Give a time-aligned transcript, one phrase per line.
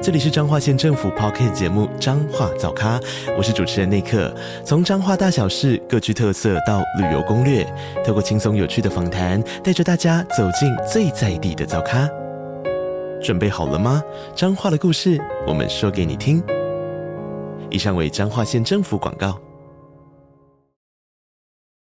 [0.00, 3.00] 这里是彰化县政府 Podcast 节目《彰化早咖》，
[3.36, 4.32] 我是主持人内克。
[4.64, 7.64] 从彰化大小事各具特色到旅游攻略，
[8.06, 12.08] 透过轻松有趣的访谈，带着大家走进最在地的早咖。
[13.20, 14.00] 准备好了吗？
[14.36, 16.40] 彰化的故事，我们说给你听。
[17.68, 19.36] 以上为彰化县政府广告。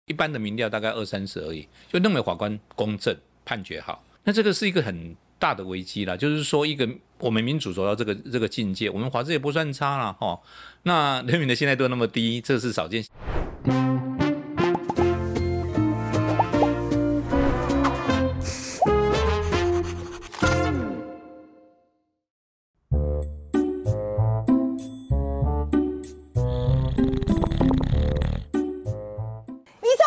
[0.05, 6.87] 一般的民调大概二三十而已，就认为法官公正判决好，那这个是一个很大的危机啦，就是说一个。
[7.19, 10.39] 我们民主走到这个这个境界，我们法治也不算差了哈。
[10.83, 13.01] 那人民的信赖度那么低，这是少见。
[13.01, 13.07] 你
[13.65, 13.73] 上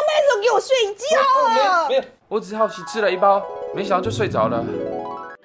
[0.07, 1.03] 班的时候给我睡觉
[1.49, 1.51] 啊？
[1.89, 4.65] 没有，我只是好奇吃了一包，没想到就睡着了。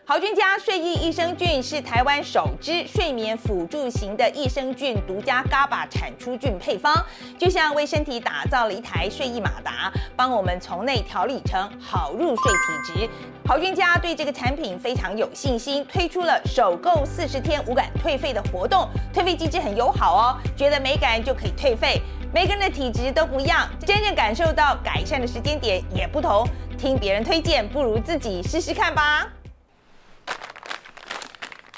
[0.08, 6.94] 豪菌家睡意益生菌是台湾首支睡眠辅助型的益生菌独家 GABA 产出菌配方，
[7.40, 13.10] 就像为身体打造了一台睡意马达，帮我们从内调理成好入睡体质。
[13.48, 22.00] 豪菌家对这个产品非常有信心，推出了首购四十天无感退费的活动，退费机制很友好哦，觉得没感就可以退费。
[22.32, 26.48] 每个人的体质都不一样，真正感受到改善的时间点也不同，
[26.78, 29.28] 听别人推荐不如自己试试看吧。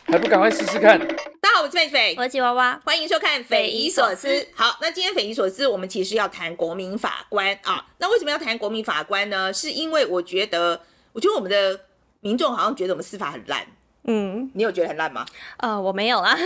[0.09, 0.97] 还不赶快试试看！
[1.41, 4.29] 大家好，我是狒狒，我是吉娃娃，欢迎收看《匪夷所思》。
[4.55, 7.85] 好，那今天《匪夷所思》，我们其实要谈国民法官啊。
[7.97, 9.51] 那为什么要谈国民法官呢？
[9.51, 11.81] 是因为我觉得，我觉得我们的
[12.21, 13.67] 民众好像觉得我们司法很烂。
[14.05, 15.25] 嗯，你有觉得很烂吗？
[15.57, 16.37] 呃，我没有啦。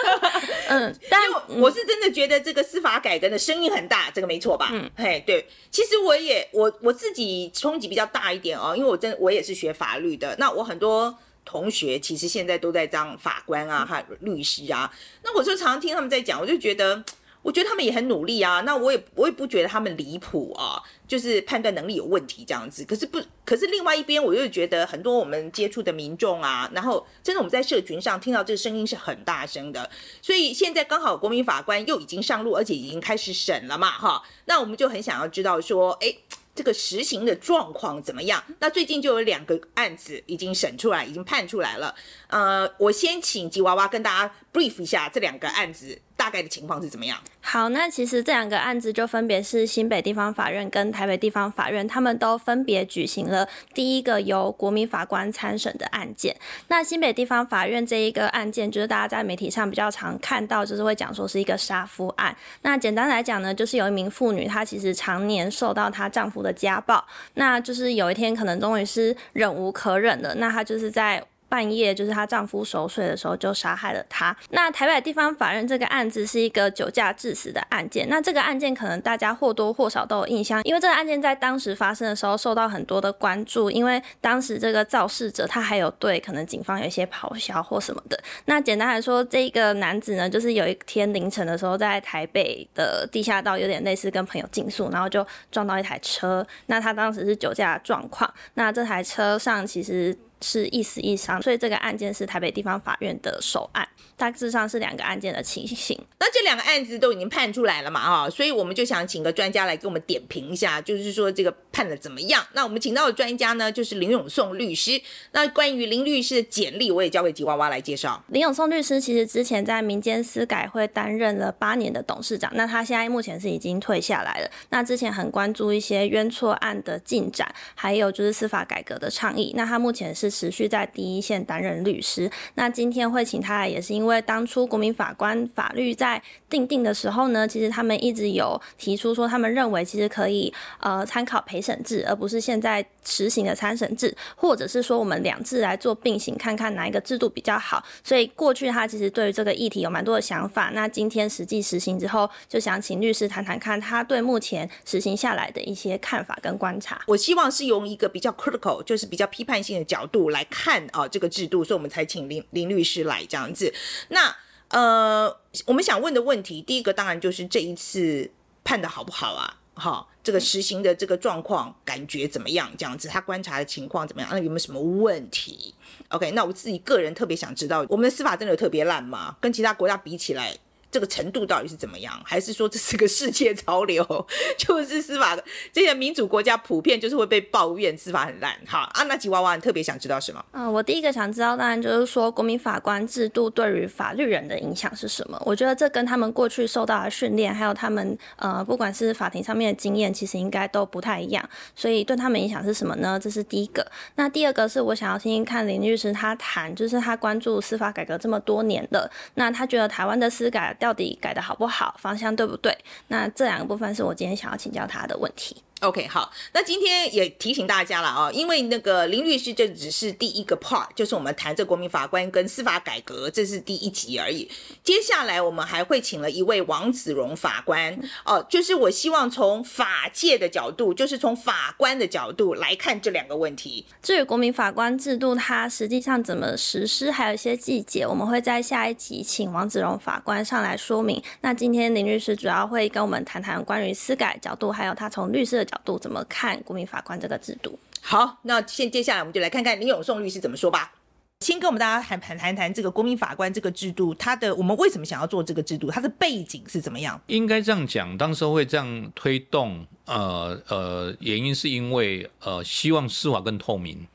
[0.68, 1.18] 嗯，但
[1.58, 4.68] 我是真的觉得这个司法改革的声音很大，这个没错吧？
[4.70, 5.48] 嗯，嘿，对。
[5.70, 11.18] 其实我也我我自己冲击比较大一点哦，因为我真我也是学法律的，那我很多。
[11.48, 14.92] 同学其实现在都在当法官啊，还有律师啊。
[15.22, 17.02] 那我就常常听他们在讲，我就觉得，
[17.40, 18.60] 我觉得他们也很努力啊。
[18.66, 22.84] 那我也我也不觉得他们离谱啊，就是判断能力有问题这样子。
[22.84, 29.90] 可是不，可是另外一边，我又觉得很多我们接触的民众啊，然后真的我们在社群上听到这个声音是很大声的。
[30.20, 34.22] 所以现在刚好国民法官又已经上路，而且已经开始审了嘛，哈。
[34.44, 36.14] 那我们就很想要知道说，哎。
[36.58, 38.42] 这个实行的状况怎么样？
[38.58, 41.94] 那最近就有两个案子已经审出来，已经判出来了。
[42.26, 46.02] 呃，我先请吉娃娃跟大家 brief 一下这两个案子。
[46.28, 47.16] 大概的情况是怎么样？
[47.40, 56.36] 好，那其实这两个案子就分别是新北地方法院跟台北地方法院，他们都分别举行了第一个由国民法官参审的案件。
[56.66, 62.36] 那新北地方法院这一个案件，就是大家在媒体上比较常看到，就是会讲说是一个杀夫案。
[62.60, 67.02] 那简单来讲呢，就是有一名妇女，她其实常年受到她丈夫的家暴，
[67.32, 71.24] 那就是有一天可能终于是忍无可忍了，那她就是在。
[71.48, 74.36] 半夜就是她丈夫熟睡的时候就杀害了她。
[74.50, 78.06] 那台北地方法院这个案子是一个酒驾致死的案件。
[78.08, 88.18] 那这个案件可能大家或多或少都有印象，因为这个案件在当时发生的时候受到很多的关注，因为当时这个肇事者他还有对可能警方有一些咆哮或什么的。
[88.44, 96.46] 那简单来说，这个男子呢，就是有一天凌晨的时候在台北的地下道有点类似跟朋友竞速，然后就撞到一台车。
[96.66, 98.32] 那他当时是酒驾状况。
[98.54, 100.16] 那这台车上其实。
[100.40, 105.98] 是一死一伤，所以这个案件是台北地方法院的首案，大致上是两个案件的情形。
[106.20, 108.00] 那这两个案子都已经判出来了嘛？
[108.00, 112.44] 哈，所以我们就想请个专家来给我们点评一下，就是说这个判的怎么样？
[112.52, 115.00] 那我们请到的专家呢，就是林永颂律师。
[115.32, 118.22] 那关于林律师的简历，我也交给吉娃娃来介绍。
[118.28, 124.50] 林永颂律师其实之前在民间司改会担任了八年的董事长，那他现在目前是已经退下来了。
[124.70, 129.52] 那之前很关注一些冤错案的进展，还有就是司法改革的倡议。
[129.56, 130.27] 那他目前是。
[130.30, 132.30] 持续在第一线担任律师。
[132.54, 147.82] 那今天会请他来，也是因为当初国民法官法律在订定的时候呢，其实他们一直有提出说，他们认为其实可以呃参考陪审制，而不是现在实行的参审制，或者是说我们两制来做并行，看看哪一个制度比较好。
[148.02, 150.70] 所以过去他其实对于这个议题有蛮多的想法。
[150.74, 157.00] 那今天实际实行之后，就想请律师谈谈看他对目前实行下来的一些看法跟观察。
[157.06, 160.17] 我希望是用一个比较 critical，就是比较批判性的角度。
[160.30, 163.72] 来看啊，这个制度，所以我们才请林林律师来这样子。
[164.08, 164.34] 那
[164.68, 165.34] 呃，
[165.66, 168.30] 我们想问的问题，第一个当然就是这一次
[168.64, 169.56] 判的好不好啊？
[169.74, 172.70] 好，这个实行的这个状况感觉怎么样？
[172.76, 174.28] 这样子，他观察的情况怎么样？
[174.32, 175.74] 那有没有什么问题
[176.08, 179.36] ？OK，那我自己个人特别想知道，我们的司法真的有特别烂吗？
[179.40, 180.56] 跟其他国家比起来？
[180.90, 182.18] 这个程度到底是怎么样？
[182.24, 184.04] 还是说这是个世界潮流？
[184.56, 185.38] 就是司法
[185.72, 188.54] 这些民主国家普遍就是会被抱怨司法很烂。
[188.66, 190.42] 好，啊，那吉娃娃，你特别想知道什么？
[190.52, 195.40] 嗯，我第一个想知道，当然就是说国民法官制度对于法律人的影响是什么？
[195.44, 201.46] 我觉得这跟他们过去受到的训练，还有他们呃，不管是法庭上面的经验，其实应该都不太一样。
[201.74, 203.20] 所以对他们影响是什么呢？
[203.22, 203.86] 这是第一个。
[204.14, 210.74] 那第二个是我想要听听看林律师他谈，就是他关注司法改革这么多年了，那他觉得台湾的司改。
[210.78, 212.76] 到底改的好不好，方向对不对？
[213.08, 215.62] 那这两个部分是我今天想要请教他的问题。
[215.80, 224.50] OK，好，那今天也提醒大家了啊，因为那个林律师这只是第一个 part，就是我们谈这国民法官跟司法改革，这是第一集而已。
[224.82, 233.86] 接下来我们还会请了一位王子荣法官哦，就是我希望从法界的角度，就是从法官的角度来看这两个问题。
[234.02, 241.22] 至于国民法官制度，它实际上怎么实施，还有一些细节，我们会在下一集请王子荣法官上来说明。
[241.42, 247.78] 那今天林律师主要会跟我们谈谈关于司改角度，还有他从律师的角度怎么看国民法官这个制度？
[248.00, 250.94] 好，那现接下来我们就来看看林永颂律师怎么说吧。
[251.40, 255.88] 先跟我们大家谈谈谈谈这个国民法官这个制度，它的我们为什么想要做这个制度？
[255.88, 257.20] 它的背景是怎么样？
[257.28, 264.08] 应该这样讲，当时会这样推动，呃呃，原因是因为呃，希望司法更透明，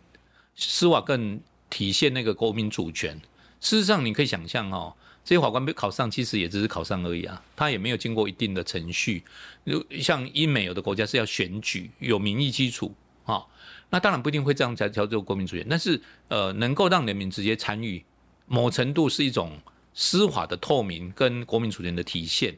[0.56, 1.40] 司法更
[1.70, 3.22] 体现那个国民主权。
[3.62, 4.94] 事实上，你可以想象哦。
[5.26, 9.24] 这些法官被考上，其实也只是考上而已啊，他也没有经过一定的程序。
[9.64, 12.94] 如像英美有的国家是要选举，有民意基础
[13.24, 13.42] 啊，
[13.90, 15.66] 那当然不一定会这样才叫做国民主权。
[15.70, 18.04] 但是呃，能够让人民直接参与，
[18.48, 19.58] 某程度是一种
[19.94, 22.54] 司法的透明跟国民主权的体现。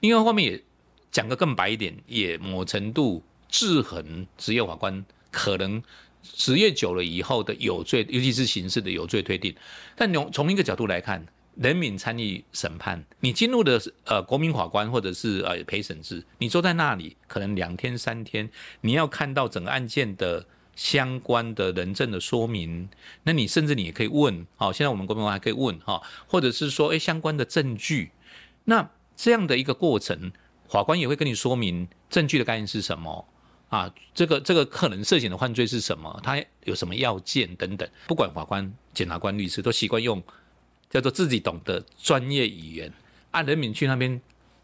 [0.00, 0.62] 另外一方面也
[1.10, 5.82] 讲个更白一点，也某程度制衡职业法官可能
[6.22, 9.56] 职业久了以后的有罪，尤其是刑事的有罪推定。
[9.96, 11.26] 但从从一个角度来看。
[11.56, 18.48] 人民参与审判，你进入的呃国民法官或者是呃陪审制，你坐在那里可能两天三天，
[18.80, 22.88] 你要看到整个案件的相关的人证的说明，
[23.24, 28.10] 那你甚至你也可以问，好，现在我们国民法官还可以问哈，或者是说诶相关的证据，
[28.64, 30.32] 那这样的一个过程，
[30.68, 33.28] 法官也会跟你说明证据的概念是什么
[33.68, 40.22] 啊，这个这个可能涉嫌的犯罪是什么，他有什么要件等等，不管法官、检察官、律师都习惯用。
[40.90, 42.92] 叫做自己懂得专业语言，
[43.30, 44.20] 按人民去那边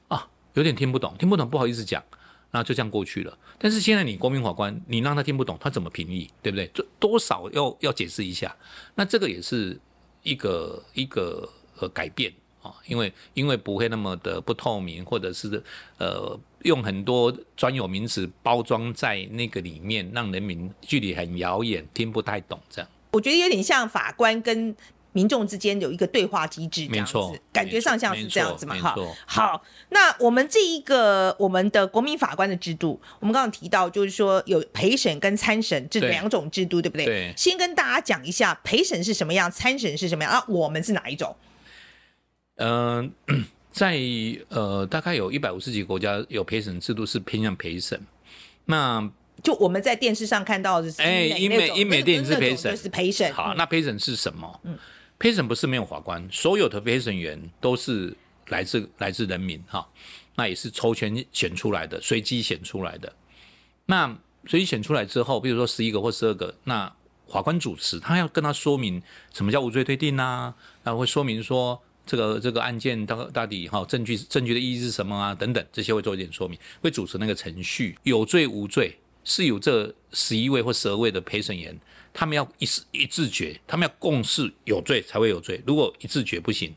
[0.09, 2.03] 啊，有点听不懂，听不懂不好意思讲，
[2.51, 3.39] 那就这样过去了。
[3.59, 6.67] 但是现在你国民法官，你让他听不懂，他怎么评议，对不对？
[6.75, 8.55] 就多少要要解释一下。
[8.97, 9.79] 那这个也是
[10.25, 15.63] 一个一个呃改变啊，因为因为不会那么的不透明，或者是
[15.99, 22.91] 呃用很多专有名词包装在那个里面，让人民距离很遥远，听不太懂这样。
[23.13, 24.77] 我觉得有点像法官跟。
[25.17, 28.95] 民众之间有一个对话机制，这样子，感觉上像是这样子嘛，哈。
[29.25, 37.07] 好，那我们这一个我们的国民法官的制度，我们刚刚提到，就是说有陪审跟参审这两种制度，对，不对？
[37.07, 37.35] 对。
[37.35, 40.45] 先跟大家讲一下陪审是什么样，参审是什么样啊？
[40.49, 41.35] 我们是哪一种？
[42.57, 43.35] 嗯、呃，
[43.73, 43.99] 在
[44.51, 47.99] 呃，大概有一百五十几个国家有陪审制度，是偏向陪审。
[48.67, 49.11] 那
[49.43, 53.33] 就我们在电视上看到的是，哎，英美英美电影是陪审，是陪审。
[53.33, 54.61] 好，那陪审是什么？
[54.65, 54.79] 嗯。
[55.19, 58.15] 陪审不是没有法官，所有的陪审员都是
[58.49, 59.89] 来自来自人民哈，
[60.37, 63.13] 那也是抽签选出来的，随机选出来的。
[63.87, 66.93] 那随机选出来之后，比如说十一个或十二个，那
[67.29, 70.55] 法官主持，他要跟他说明什么叫无罪推定啊，
[70.85, 78.97] 然后会说明说这个这个案件到到底哈证据证据的意义是什么啊等等，这些会做一点说明，会主持那个程序，有罪无罪
[79.27, 81.79] 是有这十一位或十二位的陪审员。
[82.19, 86.75] 他们要一一致决，他们要共识有罪才会有罪，如果一致决不行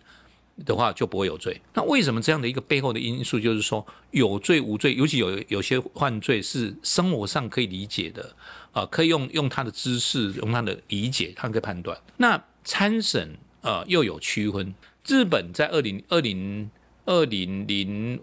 [0.66, 1.62] 的话，就不会有罪。
[1.74, 8.36] 那为什么这样的一个背后的因素，就是说有罪无罪，尤其有有些犯罪是生活上可以理解的
[8.74, 11.98] 啊、可以用用他的知识，用他的理解，他可以判断。
[12.18, 14.76] 那参审啊又有区分，
[15.08, 16.70] 日本在二零二零
[17.06, 18.20] 二零零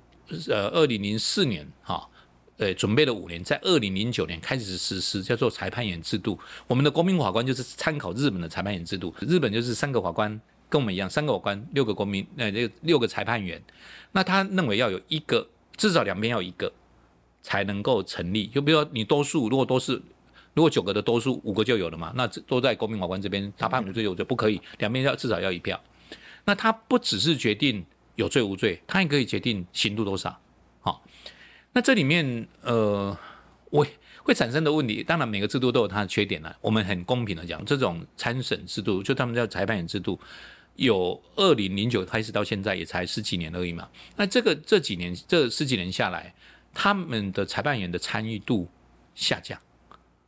[0.49, 2.07] 呃二零零四年哈。
[2.59, 6.39] 呃，准备了五年，在二零零九年开始实施，叫做裁判员制度。
[6.67, 9.15] 我们的国民法官就是参考日本的裁判员制度。
[9.21, 13.63] 日本就是三个法官，跟我们一样，三个法官，六个国民，呃，这六个裁判员。
[14.13, 15.47] 那他认为要有一个，
[15.77, 16.73] 至少两边要一个，
[17.43, 18.47] 才能够成立。
[18.47, 20.01] 就比如说你多数，如果都是，
[20.55, 22.11] 如果九个的多数，五个就有了嘛。
[22.17, 25.79] 那都在国民法官这边，他判无罪有罪不可以，两边要至少要一票。
[26.47, 27.85] 那他不只是决定
[28.15, 30.41] 有罪无罪，他也可以决定刑度多少。
[31.77, 31.81] 好。
[31.81, 33.15] 那这里面，呃，
[33.69, 33.87] 我
[34.23, 35.03] 会产生的问题。
[35.03, 36.57] 当然，每个制度都有它的缺点了。
[36.63, 40.19] 我们很公平的讲，这种参审制度，就他们叫裁判员制度，
[40.77, 43.87] 有二零零九开始到现在也才十几年而已嘛。
[44.17, 46.35] 那这个这几年这十几年下来，
[46.73, 48.67] 他们的裁判员的参与度
[49.15, 49.61] 下降，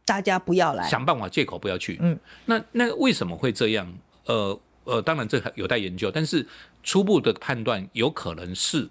[0.05, 1.97] 大家不要来，想办法借口不要去。
[2.02, 3.90] 嗯，那那为什么会这样？
[4.26, 6.47] 呃呃，当然这有待研究，但是
[6.83, 8.88] 初步的判断有可能是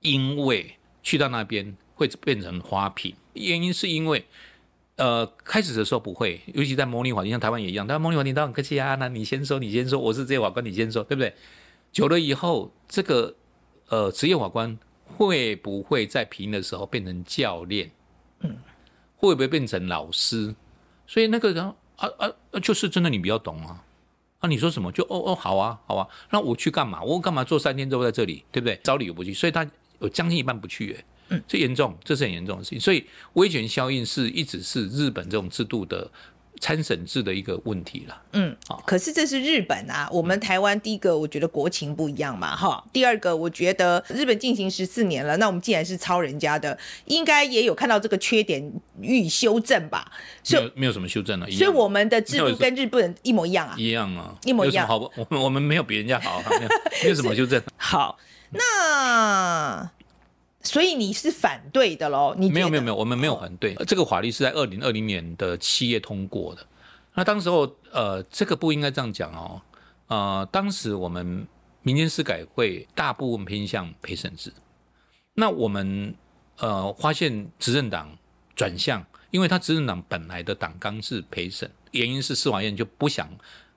[0.00, 4.24] 因为去到那边会变成花瓶，原因是因为
[4.96, 11.34] 呃开始的时候不会，尤其在模拟法庭，像台湾也一样，但模拟法庭都很客气啊，那你先说，你先说，我是职业法官，你先说，对不对？
[11.92, 13.34] 久了以后，这个
[13.88, 17.90] 呃职业法官会不会在评的时候变成教练？
[18.40, 18.56] 嗯，
[19.16, 20.54] 会不会变成老师？
[21.06, 21.64] 所以那个人
[21.96, 22.30] 啊啊，
[22.62, 23.84] 就是真的你比较懂啊。
[24.38, 27.02] 啊，你说什么就哦哦好啊好啊，那我去干嘛？
[27.02, 28.80] 我干嘛做三天之后在这里，对不对？
[28.82, 29.68] 找理由不去，所以他
[30.00, 32.80] 有将近一半不去，哎，嗯，这严重，这是很严重的事情。
[32.80, 33.04] 所以
[33.34, 36.10] 威权效应是一直是日本这种制度的。
[36.60, 38.54] 参审制的一个问题了，嗯，
[38.84, 46.76] 可是这是日本啊，我们台湾第一个，我觉得国情不一样嘛，哈，第二个，我觉得日本进行十四年了，那我们既然是抄人家的，
[47.06, 48.62] 应该也有看到这个缺点
[49.00, 50.12] 予以修正吧？
[50.50, 54.86] 没有，没有什么修正了，所以我们的制度跟日本一模一样啊，一样啊，一模一样。
[54.86, 56.42] 好，我们我们没有比人家好，
[57.02, 57.62] 没有什么 修正。
[57.78, 58.18] 好，
[58.50, 59.90] 那。
[60.62, 62.34] 所以你是反对的喽？
[62.36, 63.74] 你没有没有没有，我们没有反对。
[63.86, 66.66] 这个法律是在二零二零年的七月通过的。
[67.14, 69.62] 那当时候，呃，这个不应该这样讲哦。
[70.08, 71.46] 呃，当时我们
[71.82, 74.52] 民间司改会大部分偏向陪审制。
[75.32, 76.14] 那我们
[76.58, 78.14] 呃发现执政党
[78.54, 83.26] 转向，因为他执政党本来的党纲是陪审，原因是司法院就不想。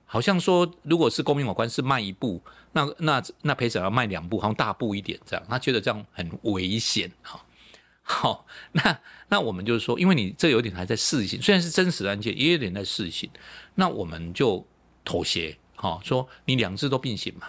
[0.04, 2.42] 好像说，如果是公民法官是迈一步，
[2.74, 7.42] 那那那陪审要迈两步，好像大步一点这样，他觉得这样很危险哈。
[8.02, 13.30] 好，那那我们就是说，因为你这有点还在试行，虽然是真实的案件，也有点在试行，
[13.76, 14.66] 那我们就
[15.02, 17.46] 妥协，哈，说你两制都并行嘛。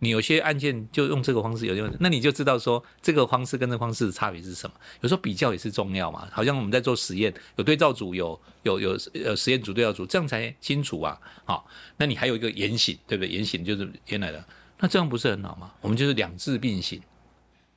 [0.00, 4.76] 你有些案件就用这个方式，有些那你就知道说这个方式跟这个方式的差别是什么。
[5.00, 11.18] 有时候比较也是重要嘛，好像我们在做实验，有对照组，有有有呃实验组、对照组，这样才清楚啊。
[11.46, 11.66] 好，
[11.96, 13.30] 那你还有一个严刑，对不对？
[13.30, 14.44] 严刑就是原来的，
[14.84, 15.72] 那这样不是很好吗？
[15.80, 17.00] 我们就是两制并行。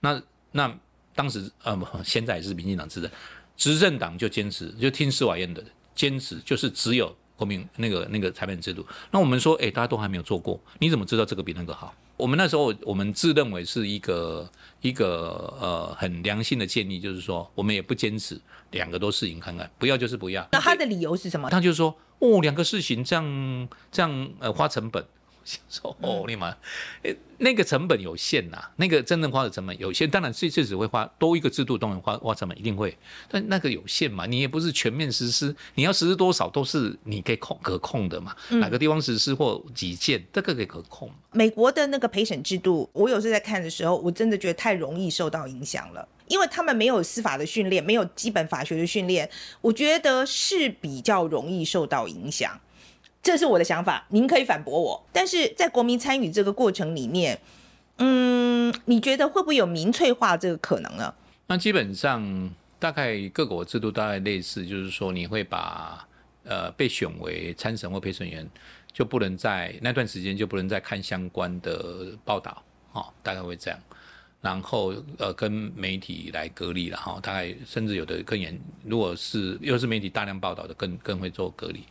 [0.02, 0.22] 那
[0.52, 0.78] 那
[1.16, 3.10] 当时呃，现在也是民进党执政，
[3.56, 5.64] 执政党就坚持就听司法院的
[5.96, 8.86] 坚持，就是只有国民那个那个裁判制度。
[9.10, 11.96] 那我们说，哎，大家都还没有做过，你怎么知道这个比那个好？
[12.18, 18.38] 我们那时候，我们自认为是一个一个呃很良性的建议，就是说，我们也不坚持
[18.72, 20.46] 两个都试行看看，不要就是不要。
[20.52, 21.50] 那他的理由是什么？
[21.50, 25.08] 他就是说，哦，两个试行这样这样呃花成本。
[25.70, 26.56] 说哦，你妈，
[27.38, 30.10] 那个成本有限呐，那个真正花的成本有限。
[30.10, 32.98] 当然，这次只会花多一个制度，都能花花成本一定会，
[33.30, 38.36] 但那个有限嘛，你也不是全面实施，你要实施多少都是你可以控可控的嘛。
[38.50, 41.10] 哪个地方实施或几件，这个可以可控。
[41.32, 49.30] 美国的那个陪审制度，我有时候在看的时候，我真的觉得太容易受到影响了，因为他们没有司法的训练，没有基本法学的训练，
[49.62, 52.60] 我觉得是比较容易受到影响。
[53.22, 55.06] 这是我的想法，您可以反驳我。
[55.12, 57.38] 但是在国民参与这个过程里面，
[57.98, 61.14] 嗯，你觉得会不会有民粹化这个可能呢？
[61.48, 66.08] 那基本上大概各国制度大概类似，就是说你会把
[66.44, 68.48] 呃被选为参审或陪审员，
[68.94, 73.80] 就不能在那段时间就不能再看相关的报道，哦，大概会这样。
[74.40, 81.84] 然后呃跟媒体来隔离了哈，大概甚至有的更严，如果是又是媒体大量报道的，更更会做隔离。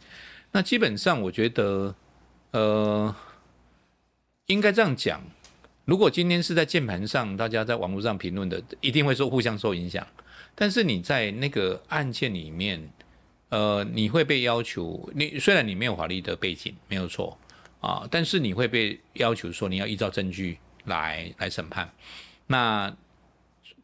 [0.56, 1.94] 那基本上，我觉得，
[2.52, 3.14] 呃，
[4.46, 5.22] 应该这样讲。
[5.84, 10.06] 如果今天是在键盘上，大家在网络上评论的，一定会受互相受影响。
[10.54, 12.90] 但是你在那个案件里面，
[13.50, 17.36] 呃，你会被要求，你虽然你没有法律的背景，没有错
[17.82, 21.86] 啊，但是你会被要求说你要依照证据来来审判。
[22.46, 22.96] 那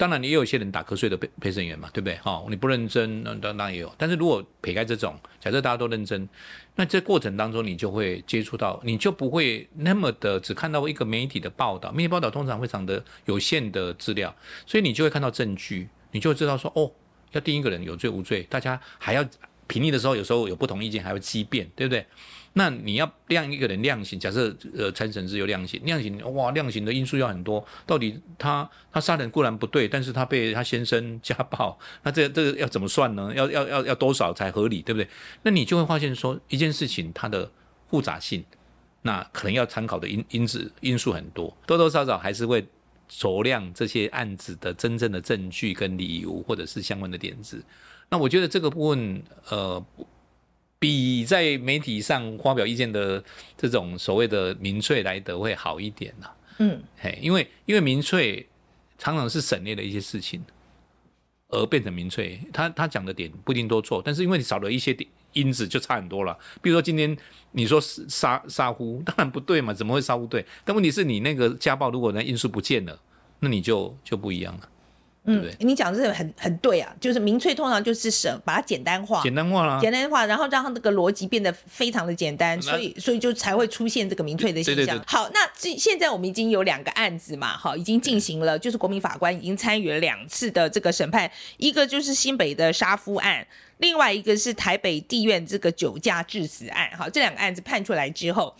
[0.03, 2.17] 当然，也有一些人打瞌睡的陪陪审员嘛，对不对？
[2.17, 3.95] 哈，你不认真，那当然也有。
[3.97, 6.29] 但是如果撇开这种，假设大家都认真，
[6.75, 11.93] 那这过程当中你就会接触到，你就不会那么的只看到一个媒体的报道。
[11.93, 14.35] 媒体报道通常非常的有限的资料，
[14.67, 16.91] 所以你就会看到证据，你就会知道说，哦，
[17.31, 19.25] 要定一个人有罪无罪，大家还要
[19.69, 22.05] 评议的时候，有时候有不同意见，还要激辩，对不对？
[22.55, 27.65] 那你要量一个人量刑，假设呃参审是有量刑，量刑哇，量刑的因素要很多。
[27.87, 33.33] 到底他他杀人固然不对，但是他被他先生 家暴，那这这个要怎么算呢？
[33.35, 35.09] 要要要要多少才合理，对不对？
[35.43, 37.51] 那你就会发现说一件事情它的
[37.89, 38.45] 复杂性，
[39.01, 42.67] 那可能要参考的因因子因素很多，多多少少还是会
[43.11, 47.65] 酌量这些案子的真正的证据跟理由或者是相关的点子。
[48.11, 49.83] 那我觉得这个部分，呃，
[50.83, 53.23] 比在媒体上发表意见的
[53.57, 56.29] 这种所谓的民粹来得会好一点呐。
[56.59, 58.45] 嗯，嘿，因为因为民粹
[58.99, 60.43] 常常是省略了一些事情，
[61.51, 62.41] 而变成民粹。
[62.53, 66.37] 他他讲的点不一定都错，但是因为你少了一些点因子，就差很多了。
[66.61, 67.17] 比如说今天
[67.53, 70.45] 你说杀杀夫，当然不对嘛，怎么会杀夫对？
[70.65, 73.01] 但问题是你那个家暴，如果那因素不见了，
[73.39, 74.69] 那你就就不一样了。
[75.25, 84.85] 嗯，你讲的是很很对啊，就是民粹通常就是省把它简单化，简单化了，简单化，然后让它这个逻辑变得非常的简单，所以所以就才会出现这个民粹的现象。
[84.85, 93.47] 对对对，好，那这现在我们已经有两个案子嘛，哈，已经进行了，就是国民法官已经参与了两次的这个审判，一个就是新北的杀夫案，
[93.79, 98.53] 另外一个是台北地院这个酒驾致死案，哈，这两个案子判出来之后，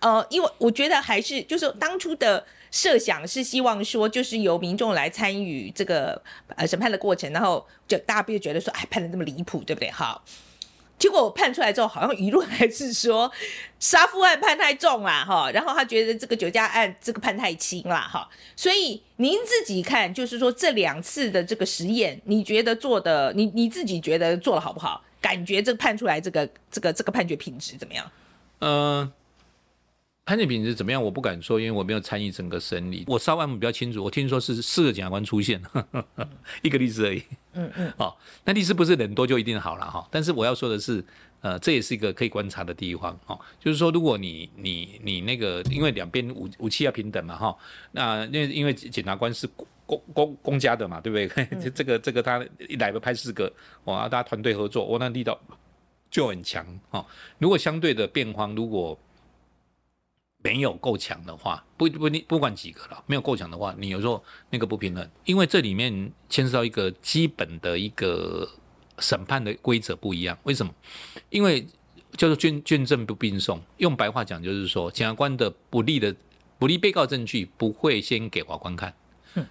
[0.00, 2.44] 呃，因为我觉得还是就是当初的。
[2.70, 6.20] 设想是希望说，就是由民众来参与这个
[6.56, 9.90] 呃审判的过程，然后就大家不就觉得说，哎，判的这么离谱，对不对？
[9.90, 10.22] 好，
[10.98, 13.30] 结果我判出来之后，好像舆论还是说
[13.78, 18.28] 杀夫案判太重了，哈，然后他觉得这个酒驾案这个判太轻了，哈。
[18.54, 25.02] 所以您自己看，就是说这两次的这个实验，你觉得做的，你你自己觉得做的好不好？
[25.20, 28.10] 感觉这判出来这个这个这个判决品质怎么样？
[28.60, 29.12] 嗯、
[30.30, 31.02] 判决品质怎么样？
[31.02, 33.02] 我不敢说，因为我没有参与整个审理。
[33.08, 35.84] 我稍微比较清楚，我听说是四个检察官出现，呵
[36.14, 36.28] 呵
[36.62, 37.20] 一个律师而已。
[37.54, 37.92] 嗯嗯。
[37.96, 40.06] 哦，那律师不是人多就一定好了哈。
[40.08, 41.04] 但是我要说的是，
[41.40, 43.36] 呃，这也是一个可以观察的地方哦。
[43.58, 47.56] 就是说，如果你你你那个，因为两边武武器要平等嘛哈。
[47.90, 49.48] 那因为因为检察官是
[49.84, 51.46] 公公公家的嘛，对不对？
[51.50, 53.52] 嗯、这个这个他一来个拍四个，
[53.86, 55.36] 哇，大家团队合作，我那力道
[56.08, 57.04] 就很强哦。
[57.38, 58.96] 如果相对的辩方如果
[60.42, 68.48] 没有够强的话，不不你不管几个了，没有够强的话，你有时候那个不平衡，因为这里面牵涉到一个基本的一个
[68.98, 70.38] 审判的规则不一样。
[70.44, 70.74] 为什么？
[71.28, 71.66] 因为
[72.16, 76.14] 叫做卷卷证不并送，用白话讲就是说，检察官的不利的
[76.58, 78.94] 不利被告证据不会先给法官看，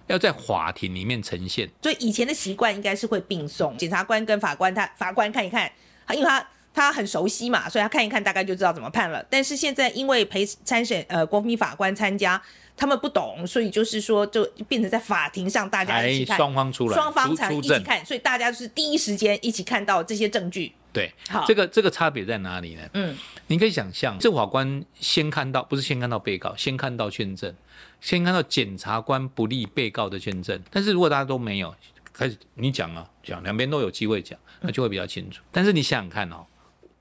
[0.08, 1.70] 要在法庭里面呈现。
[1.82, 5.70] 所以以前的习惯应该是会并送，检察官跟法官他法官看一看，
[6.12, 6.44] 因为他。
[6.72, 9.24] 他很熟悉嘛，所以他看一看大概就知道怎么判了。
[9.28, 12.40] 但是现在因为陪参审呃国民法官参加，
[12.76, 20.72] 他们不懂，所以就是说就变成在法庭上大家一起看，双方出来，双方才一起看，所以大家就是第一时间一起看到这些证据。
[20.92, 22.82] 对，好，这个这个差别在哪里呢？
[22.94, 23.16] 嗯，
[23.48, 27.54] 你可以想象，这法官先看到不是先看到被告，先看到卷证，
[28.00, 30.60] 先看到检察官不利被告的卷证。
[30.70, 31.72] 但是如果大家都没有，
[32.12, 35.40] 开始你讲啊讲，两边都有机会讲，那就会比较清楚。
[35.42, 36.46] 嗯，但是你想想看哦。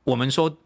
[0.04, 0.58] 我们说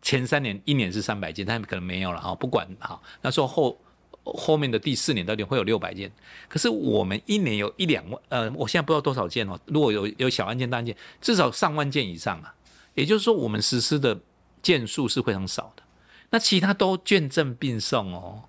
[0.00, 3.00] 前三年一年是三百件，但可能没有了哈，不管哈。
[3.20, 3.76] 那说后
[4.22, 6.10] 后面的第四年到底会有六百件，
[6.48, 9.58] 可是我们一年有一两万，呃，我现在不知道多少件哦。
[9.66, 12.54] 如果有有小案件、大案件，至少上万件以上啊。
[12.94, 14.18] 也就是说，我们实施的
[14.62, 15.82] 件数是非常少的。
[16.30, 18.42] 那其他都卷证并送哦，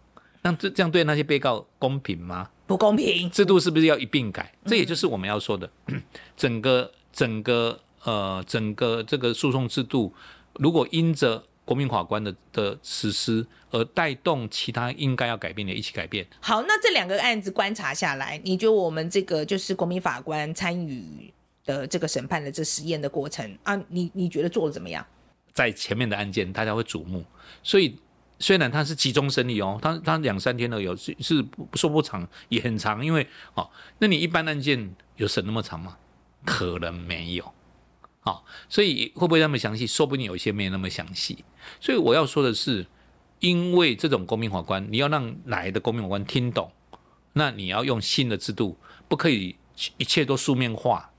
[0.43, 2.49] 那这这样对那些被告公平吗？
[2.67, 3.29] 不公平。
[3.29, 4.53] 制度是不是要一并改？
[4.65, 6.01] 这也就是我们要说的， 嗯、
[6.37, 7.79] 整个整个。
[8.03, 10.13] 呃，整个这个诉讼制度，
[10.53, 16.25] 如果因着国民法官的的实施而带动其他应该要改变的，一起改变。
[16.39, 21.31] 好，那这两个案子观察下来，你觉得我们这个就是国民法官参与
[21.65, 25.05] 的这个审判的这实验的过程啊，你你觉得做的怎么样？
[25.53, 27.23] 在前面的案件，大家会瞩目，
[27.61, 27.99] 所以
[28.39, 35.97] 虽然他是集中审理哦，他他两三天都有是是说不长也很长，因为哦，那你一般案件有审那么长吗？
[36.45, 37.53] 可能没有。
[38.29, 39.87] 好，所以会不会那么详细？
[39.87, 41.43] 说不定有一些没有那么详细。
[41.81, 42.85] 所以我要说的是，
[43.39, 46.71] 因为这种公民法官，你要让来的公民法官听懂，
[47.33, 49.55] 那你要用新的制度，不可以
[49.97, 51.09] 一切都书面化，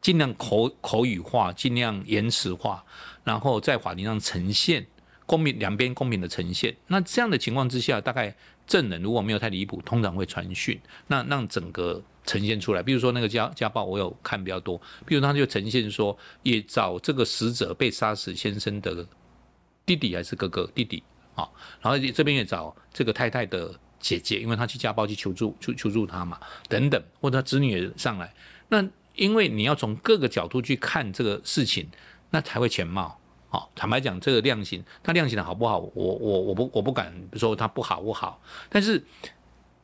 [0.00, 2.84] 尽量口口语化，尽量言辞化，
[3.22, 4.84] 然后在法庭上呈现
[5.26, 6.74] 公平两边公平的呈现。
[6.88, 8.34] 那这样的情况之下，大概
[8.66, 12.02] 证人如果没有太离谱，通常会传讯，那让整个。
[12.30, 14.80] 呈现出来，比如说那个家家暴，我有看比较多。
[15.04, 19.04] 比如他就呈现说，也找这个死者被杀死先生的
[19.84, 21.02] 弟弟还是哥哥弟弟
[21.34, 26.38] 啊，然后这边也找这个太太的姐姐，因为他去家暴去求助求求助他嘛，
[26.68, 28.32] 等等，或者他子女也上来。
[28.68, 31.88] 那因为你要从各个角度去看这个事情，
[32.30, 33.18] 那才会全貌。
[33.48, 39.04] 好，坦白讲，这个量刑，他量刑的好不好，我我我不我不敢说他不好不好，但是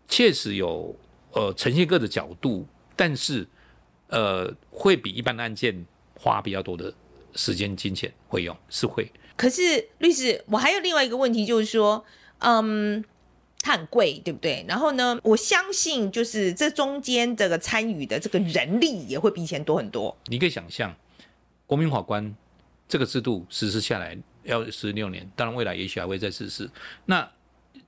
[0.06, 0.96] 确实有。
[1.32, 3.46] 呃，呈现各的角度，但是，
[4.08, 5.84] 呃，会比一般的案件
[6.18, 6.92] 花比较多的
[7.34, 9.10] 时间、金钱费用，是会。
[9.36, 12.02] 可是律师，我还有另外一个问题，就是说，
[12.38, 13.04] 嗯，
[13.60, 14.64] 它很贵，对不对？
[14.66, 20.16] 然后呢，我相信就是这中间这个参与的这个人力也会比以前多很多。
[20.26, 20.96] 你可以想象，
[21.66, 22.34] 国民法官
[22.88, 26.70] 这个制度实施下来要十六年，当然未来也许还会再实施。
[27.04, 27.28] 那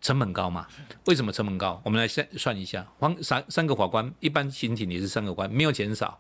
[0.01, 0.67] 成本高嘛？
[1.07, 1.81] 为什么成本高？
[1.85, 2.87] 我们来算算一下，
[3.23, 6.19] 三三个法官，一般刑庭也是三个官，没有减少。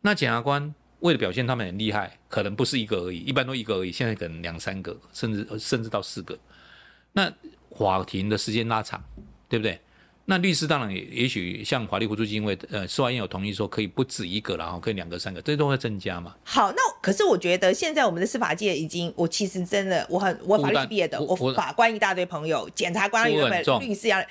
[0.00, 6.38] 那检察官为了表现他们很厉害，可能不是一个而已，一般都一个而已，现在可能两三个，甚至甚至到四个。
[7.12, 7.32] 那
[7.76, 9.02] 法庭的时间拉长，
[9.48, 9.80] 对不对？
[10.24, 16.32] 那律师当然也也许像法律互助基金会，呃，司法院有同意说可以不止一个，然后可以两个、三个，这都会增加嘛。
[16.44, 24.24] 好，那可是我觉得现在我们的司法界已经，我其实真的我很我法律毕业的，我法官一大堆朋友，检察官一大堆律师要，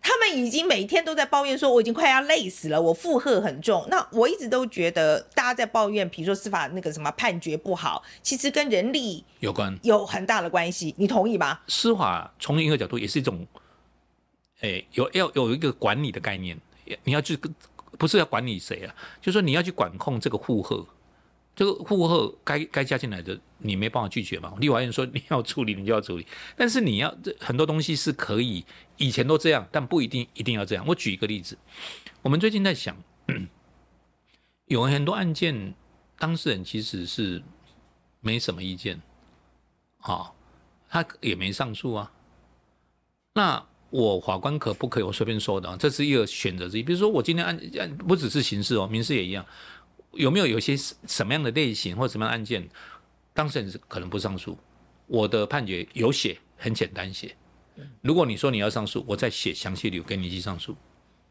[0.00, 3.84] 他们已经每天都在抱怨说，我已经快要累死了，我负荷很重。
[3.90, 10.94] 那我一直都觉得大家在抱怨，比如说司法那个什么判决不好，其实跟人力有关，有很大的关系。
[10.96, 11.58] 你同意吗？
[11.66, 13.44] 司法从一个角度也是一种。
[14.62, 16.56] 哎，有要有一个管理的概念，
[17.02, 17.36] 你要去
[17.98, 18.94] 不是要管理谁啊？
[19.20, 20.86] 就是说你要去管控这个负荷，
[21.56, 24.54] 这个负荷该该加进来的，你没办法拒绝嘛。
[24.60, 26.24] 立法院说你要处理，你就要处理。
[26.56, 28.64] 但是你要这很多东西是可以，
[28.96, 30.84] 以前都这样，但不一定一定要这样。
[30.86, 31.58] 我举一个例子，
[32.22, 32.96] 我们最近在想，
[34.66, 35.74] 有很多案件，
[36.20, 37.42] 当事人其实是
[38.20, 39.02] 没什么意见，
[40.02, 40.30] 啊，
[40.88, 42.12] 他也没上诉啊，
[43.34, 43.66] 那。
[43.92, 45.76] 我法官可不可以我随便说的啊？
[45.78, 46.82] 这是一个选择之一。
[46.82, 49.44] 比如说，我今天案案不只是刑事哦，民事也一样。
[50.12, 50.74] 有没有有些
[51.06, 52.66] 什么样的类型或什么样的案件，
[53.34, 54.56] 当事人是可能不上诉？
[55.06, 57.36] 我的判决有写，很简单写。
[58.00, 60.74] 如果你说你要上诉，我再写详细理由给你去上诉，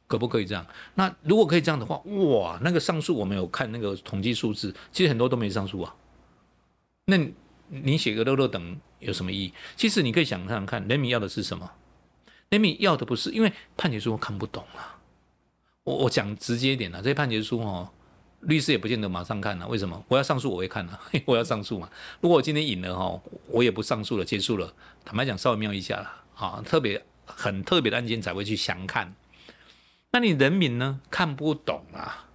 [0.05, 0.63] 可不可以这样？
[0.93, 5.95] 那如果可以这样的话，哇，那个上诉我没有看那个统计数字，其实很多都没上诉啊。
[7.05, 7.17] 那
[7.69, 9.53] 你写个落落长有什么意义？
[9.75, 11.71] 其实你可以想想看，人民要的是什么？
[12.51, 14.99] 人民要的不是，因为判决书我看不懂啊。
[15.83, 17.89] 我我讲直接一点啊，这些判决书哦，
[18.41, 19.65] 律师也不见得马上看啊。
[19.67, 20.03] 为什么？
[20.09, 21.89] 我要上诉我会看啊， 我要上诉嘛。
[22.19, 24.73] 如果我今天赢了哈，我也不上诉了，结束了。
[25.05, 29.15] 坦白讲，稍微瞄一下啦，啊，特别很特别的案件才会去详看。
[30.11, 32.27] 那你人民呢，看不懂啊？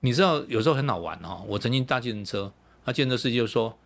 [0.00, 1.44] 你知道有时候很好玩哦。
[1.46, 2.50] 我曾经搭计程车，
[2.86, 3.78] 那计程车司机就说：“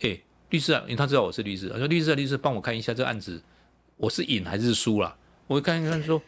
[0.00, 3.42] 哎，律师啊，因为他知道我是律师，他说律师啊，律师帮我看一下这个案子。”
[3.98, 5.14] 我是赢还是输了？
[5.48, 6.20] 我看一看说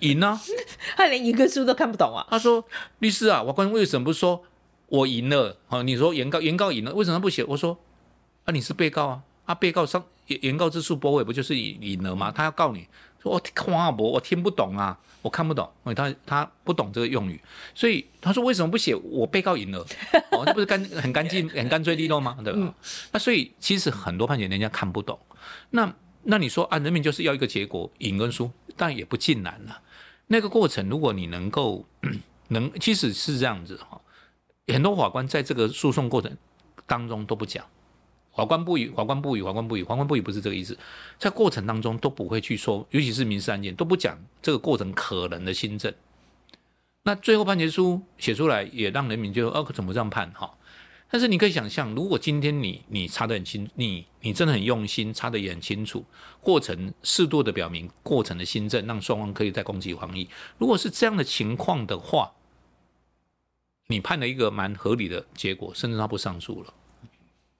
[0.00, 0.38] 赢啊，
[0.96, 2.26] 他连赢跟输都看不懂啊。
[2.28, 2.62] 他说
[2.98, 4.44] 律师啊，法官为什么不说
[4.88, 5.56] 我赢了？
[5.66, 7.42] 好，你说原告原告赢了，为什么不写？
[7.44, 7.78] 我说
[8.44, 12.30] 啊，你是被告啊，啊，被告上原告之诉驳回不就是赢了吗？
[12.30, 12.86] 他要告你
[13.22, 17.40] 说我夸我我听不懂啊，我看不懂，他他不懂这个用语，
[17.74, 19.78] 所以他说为什么不写我被告赢了？
[20.32, 22.36] 哦，那不是干很干净很干脆利落吗？
[22.44, 22.58] 对吧？
[22.60, 22.74] 嗯、
[23.10, 25.18] 那所以其实很多判决人家看不懂，
[25.70, 25.90] 那。
[26.28, 29.80] 那你说啊，人民就是要一个结果，赢跟输，但也不尽然了。
[30.26, 31.86] 那个过程，如果你能够
[32.48, 34.00] 能，其实是这样子哈。
[34.66, 36.36] 很多法官在这个诉讼过程
[36.84, 37.64] 当中都不讲，
[38.34, 40.76] 法官不语，法官不语，法官不语，法官不语不是这个意思，
[41.16, 45.94] 在过程当中都不会去说，尤其是民事案件都不讲这个过程可能的新政。
[47.04, 50.52] 那最后判决书写出来，也让人民就哦，怎么这样判哈？
[51.08, 56.04] 但是你可以想象，如果今天你你查得很清，你你真的很用心，查的也很清楚，
[56.40, 60.28] 过程适度的表明过程的新政，让双方可以再攻击防疫。
[60.58, 62.32] 如果是这样的情况的话，
[63.86, 66.74] 你判了一个蛮合理的结果，甚至他不上诉了，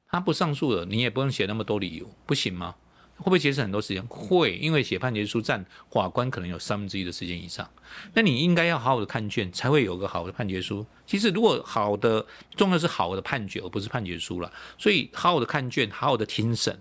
[0.09, 2.75] 他不上诉了，你也不用写那么多理由，不行吗？
[3.17, 4.07] 会不会节省很多时间？
[4.07, 7.69] 会，因为写判决书占法官可能有三分之一的时间以上。
[8.13, 10.85] 那你应该要好好的看卷，才会有个好的判决书。
[11.07, 12.25] 其实，如果好的，
[12.55, 14.53] 重要是好的判决，而不是判决书了。
[14.77, 16.79] 所以，好好的看卷，好好的听审，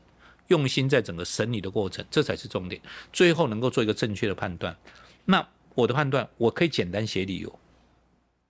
[0.50, 2.82] 用心在整个审理的过程，这才是重点。
[3.14, 4.76] 最后能够做一个正确的判断。
[5.24, 7.60] 那我的判断，我可以简单写理由。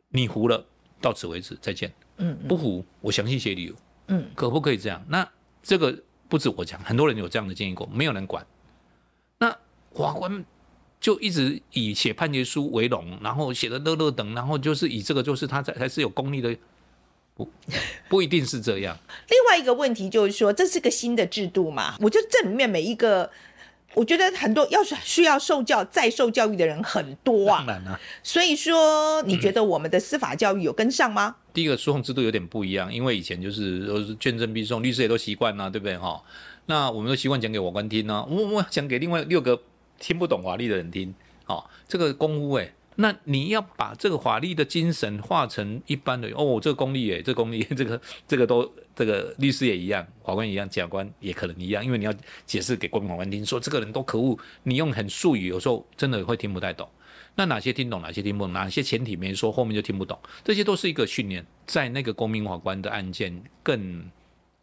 [0.10, 0.66] 你糊了，
[1.00, 1.94] 到此为止，再见。
[2.18, 3.76] 嗯，不糊，我详细写理由。
[4.08, 5.06] 嗯，可不可以这样？
[5.08, 5.30] 那
[5.62, 5.96] 这个。
[6.28, 8.46] 不止我讲，很多人有这样的建议过，没有人管。
[9.38, 9.50] 那
[9.94, 10.44] 法官
[11.00, 16.56] 就一直以写判决书为荣，然后写的乐乐等，然后就是以这个就是他才才是有功力的，
[17.36, 17.50] 不
[18.10, 18.98] 不一定是这样。
[19.30, 21.96] 另外一个问题就是说，这是个新的制度嘛？
[22.00, 23.32] 我觉得这里面每一个。
[23.96, 28.00] 我觉得很多要是需要受教再受教育的人很多啊，当然了。
[28.22, 31.38] 所以说，你觉得我们的司法教育有跟上吗？
[31.54, 36.22] 第一个诉讼制度有点不一样，因为以前就是都是卷证必送，律师也都习惯了，对不对哈？
[36.68, 39.62] 那我们都习惯讲给法官听呢，我我讲给另外六个
[40.00, 41.14] 听不懂法律的人听，
[41.46, 52.14] 哦，这个功夫哎，那你要把这个法律的精神化成一般的哦，这个功力哎，这个功力 这个这个都这个律师也一样，法官一样，检察官也可能一样，因为你要
[52.46, 56.90] 解释给国民法官听，说这个人多可恶，你用很术语，有时候真的会听不太懂。
[57.36, 64.10] 那哪些听懂，哪些听不懂，哪些前提没说，后面就听不懂，这些都是一个训练，在那个公民法官的案件更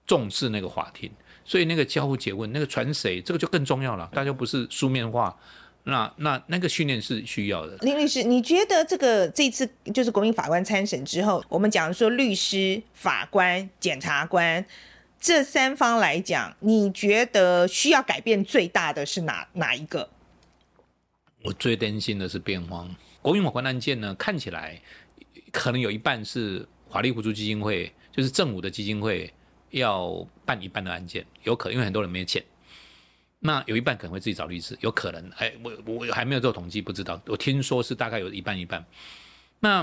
[0.07, 1.11] 重视那个法庭，
[1.45, 4.09] 所以那个交互结问，那个传谁，这个就更重要了。
[4.14, 5.37] 大家不是书面化。
[5.85, 7.77] 那那那个训练是需要的。
[7.79, 14.64] 林律师，你觉得这个这次就是国民法官参审之后，我们讲说律师、法官、检察官
[15.21, 20.09] 这三方来讲，你觉得需要改变最大的是哪哪一个？
[21.45, 22.95] 我最担心的是辩方。
[23.21, 24.81] 国民法官案件呢，看起来
[25.51, 29.33] 可能有一半是法律互助基金会，就是政府的基金会
[29.71, 32.40] 要办一半的案件，有可能因为很多人没钱。
[33.44, 37.20] 那有一半可能会自己找律师，有可能，哎，我我还没有做统计，不知道。
[37.26, 38.85] 我听说是大概有一半一半。
[39.59, 39.83] 那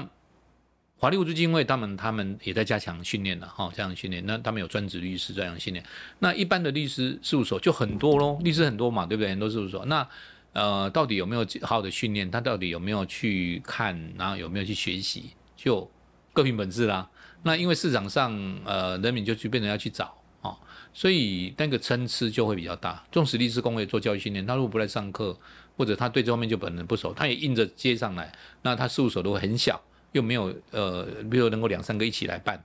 [0.98, 4.26] 法律扶助基金会他们他们也在加强训练了哈，加强训练。
[4.26, 5.86] 那他们有专职律师这样训练。
[6.20, 9.30] 那一般的律师事务所就很多喽，律师很多嘛，对不对？
[9.30, 9.86] 很多事务所。
[9.86, 10.08] 那
[10.54, 12.32] 呃，到底有没有好好的训练？
[12.32, 13.98] 他到底有没有去看？
[14.18, 15.32] 然后有没有去学习？
[15.56, 15.90] 就
[16.34, 17.10] 各凭本事啦。
[17.44, 18.34] 那因为市场上
[18.66, 20.19] 呃，人民就去变成要去找。
[20.42, 20.58] 哦
[20.92, 23.06] 所以那个参差就会比较大。
[23.12, 25.38] 纵使律师公会做教育训练，他如果不来上课，
[25.78, 28.32] 或者他对这方面就本人不熟，他也硬着接上来，
[28.64, 29.80] 那他事务所都会很小，
[30.14, 32.62] 又没有呃，比如能够两三个一起来办，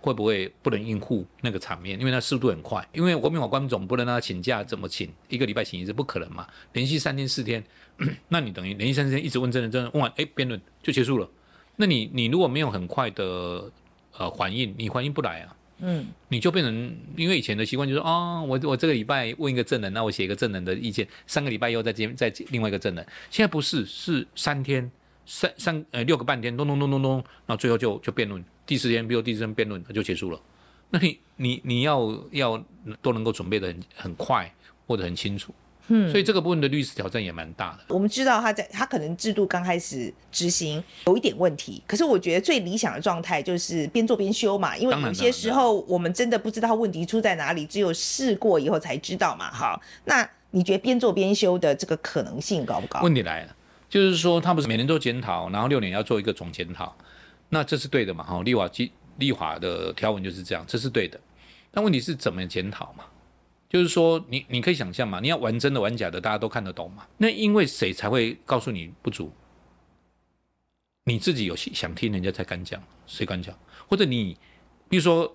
[0.00, 1.98] 会不会不能应付那个场面？
[1.98, 5.08] 因为他速度很快，因为国民法官总不能让他请假怎么请？
[5.28, 6.46] 一个礼拜请一次不可能嘛？
[6.72, 7.64] 连续三天四天，
[8.28, 11.30] 那你等于连续三天一直问证人，证人问完，哎，辩论就结束了。
[11.76, 13.70] 那你你如果没有很快的
[14.18, 15.56] 呃反应，你反应不来啊。
[15.82, 23.06] 嗯，你就变成，因为以前的习惯就是啊，我我这个礼拜问一个证人，那我写一个证人的意见，三个礼拜以后再接再另外一个证人。
[23.30, 24.90] 现在不是，是三天
[25.24, 30.40] 三三呃六个半天，咚咚咚咚咚，那最后就就辩论，第四天比如第四天辩论就结束了。
[30.90, 32.64] 那你你你要要
[33.00, 34.52] 都能够准备的很很快
[34.86, 35.54] 或者很清楚。
[35.92, 37.80] 嗯，所以这个部分的律师挑战也蛮大的。
[37.88, 49.50] 我们知道他在他可能制度刚开始执行有一点问题，可是我觉得最理想的状态就是边做边修嘛，因为有些时候我们真的不知道问题出在哪里，只有试过以后才知道嘛。
[49.52, 53.00] 好，那你觉得边做边修的这个可能性高不高？
[53.02, 53.56] 问题来了，
[53.88, 56.96] 就是说他不是每年做检讨，然后六年要做一个总检讨，
[57.48, 58.22] 那这是对的嘛？
[58.22, 61.18] 哈，立法基立法的条文就是这样，这是对的。
[61.72, 63.04] 但问题是怎么检讨嘛？
[63.70, 67.06] 就是说，你你可以想象嘛，你要玩真的玩假的，大家都看得懂嘛。
[67.18, 69.32] 那因为谁才会告诉你不足？
[71.04, 72.82] 你自己有想听，人家才敢讲。
[73.06, 73.56] 谁敢讲？
[73.88, 74.36] 或者你，
[74.88, 75.32] 比如说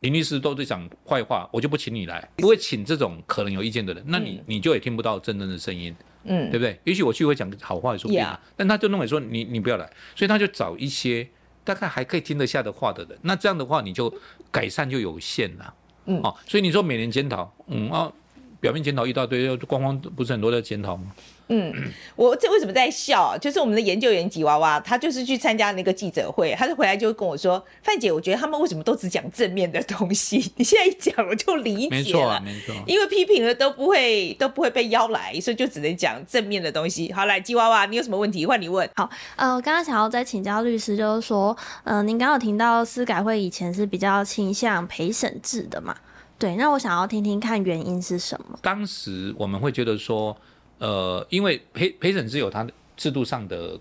[0.00, 4.04] 林律师都在讲坏话，我就不请你来，不会请这种可能有意见的人。
[4.06, 6.78] 那你你就也听不到真正的声音，嗯，对不对？
[6.84, 8.38] 也许我去会讲好话也说不定，Yeah.
[8.54, 11.26] 但他就认为说你你不要来，所以他就找一些
[11.64, 13.18] 大概还可以听得下的话的人。
[13.22, 14.14] 那这样的话，你就
[14.50, 15.74] 改善就有限了。
[16.06, 18.12] 嗯，哦，所以你说每年检讨，嗯啊，
[18.60, 21.12] 表面检讨一大堆，官方不是很多在检讨吗？
[21.48, 21.72] 嗯，
[22.16, 23.38] 我这为什么在笑？
[23.38, 30.50] 就是我们的研究员吉娃娃，他就是去参加那个记者会，他就回来就跟我说：“范姐，我觉得他们为什么都只讲正面的东西？
[30.56, 31.90] 你现在一讲，我就理解了。
[31.90, 37.12] 没错啊，没错，因为批评了都不会都不会被邀来，所以就只能讲正面的东西。
[37.12, 38.44] 好，来吉娃娃，你有什么问题？
[38.44, 38.88] 换你问。
[38.96, 45.94] 好，呃，我刚刚想要再请教律师，就是说，呃，您刚刚有听到司改会以前是比较倾向陪审制的嘛？
[46.38, 48.58] 对，那我想要听听看原因是什么？
[48.62, 50.36] 当时我们会觉得说。
[50.78, 52.68] 呃，因为陪陪审是有它
[52.98, 53.80] 制度上的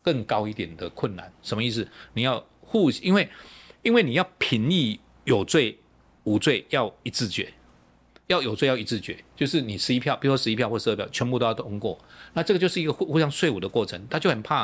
[0.00, 1.86] 更高一点的困难，什么意思？
[2.14, 3.28] 你要互，因为
[3.82, 5.78] 因为你要评议有罪
[6.22, 7.52] 无罪要一致决，
[8.28, 11.98] 要有罪要一致决，就是你十一票，比如说十一票或十二票，全部都要通过，
[12.32, 14.60] 那这个就是一个互互相说服的过程，他就很怕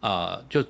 [0.00, 0.62] 啊、呃，就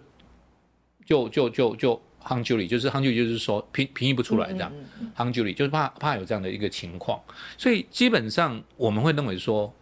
[1.07, 4.73] 就就就就 hung jury，就是 hung jury 就是说平平移不出来这样
[5.17, 7.23] hung jury 就是怕怕有这样的一个情况，
[7.57, 9.73] 所以基本上我们会认为说。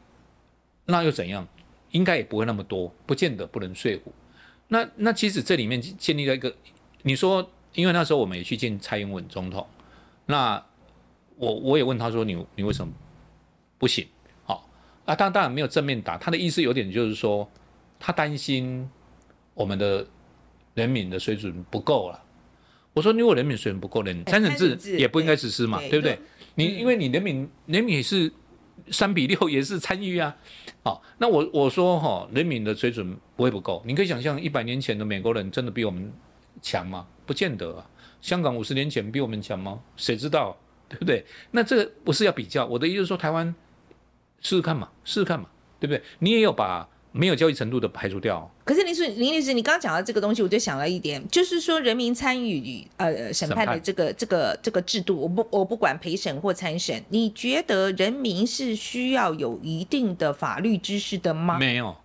[0.84, 1.46] 那又怎样？
[1.92, 4.12] 应该也不会那么多，不见得不能说服。
[4.66, 6.52] 那那其实这里面建立了一个，
[7.02, 9.64] 你说，因为那时候我们也去见蔡英文总统，
[10.26, 10.60] 那
[11.36, 12.92] 我我也问他说你，你你为什么
[13.78, 14.04] 不行？
[14.44, 14.68] 好
[15.04, 17.48] 啊，当当然没有正面答，他的意思有点就是说，
[18.00, 18.90] 他担心
[19.54, 20.04] 我们的
[20.74, 22.21] 人民的水准不够了。
[22.94, 26.18] 我说，如果人民水准不够，人三审制也不应该实施嘛，对不对？
[26.54, 28.32] 你因为你人民人民也是。
[28.90, 30.34] 三比六也是参与啊，
[30.82, 33.80] 好，那我我说哈，人民的水准不会不够。
[33.86, 36.10] 你可以想象，一百年前的美国人真的比我们
[36.60, 37.06] 强吗？
[37.24, 37.86] 不见得啊。
[38.20, 39.78] 香港五十年前比我们强吗？
[39.94, 40.56] 谁知道，
[40.88, 41.24] 对不对？
[41.52, 43.54] 那这个不是要比较，我的意思是说，台湾
[44.40, 46.02] 试试看嘛，试试看嘛，对不对？
[46.18, 48.50] 你也有把没有教育程度的排除掉。
[48.64, 61.58] 可是林律林律师，你刚刚讲到这个东西，我就想了一点，就是说人民参与呃审判的这个这个这个制度，我不我不管陪审或参审，你觉得人民是需要有一定的法律知识的吗？
[61.58, 61.96] 没有，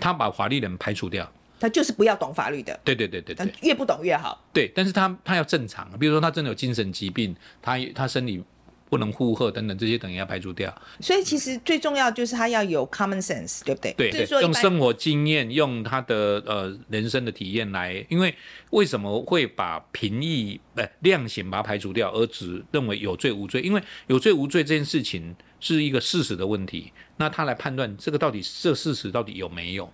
[0.00, 1.30] 他把法律人排除掉。
[1.58, 4.42] 他就是不要懂法律的，对对对对对，越不懂越好。
[4.50, 8.42] 对，但是他他要正常，比如说他真的有精神疾病，他他身体
[8.90, 10.70] 不能负荷等等这些等于要排除掉。
[11.00, 13.92] 所以其实最重要就是他要有 common sense，对不对？
[13.92, 18.34] 对，对，用生活经验，用他的呃人生的体验来，因为
[18.70, 23.62] 为什么会把评议呃量刑把它排除掉，而只认为有罪无罪？
[23.62, 29.90] 因为有罪无罪这件事情是一个事实的问题，那他来判断这个到底这事实到底有没有？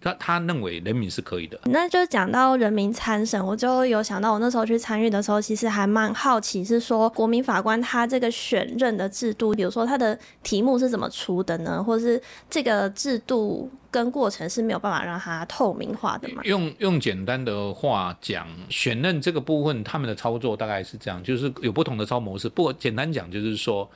[0.00, 11.84] 他他认为人民是可以的，那就讲到人民参审，我就有想到我那时候去参与的时候，其实还蛮好奇，是说国民法官他这个选任的制度，比如说他的题目是怎么出的呢？
[11.84, 16.40] 或是这个制度跟过程是没有办法让它透明化的吗？
[16.44, 22.48] 用用简单的话讲，选任这个部分，他们的操作大概是这样，就是有不同的操模式。
[22.48, 23.90] 不过简单讲就是说，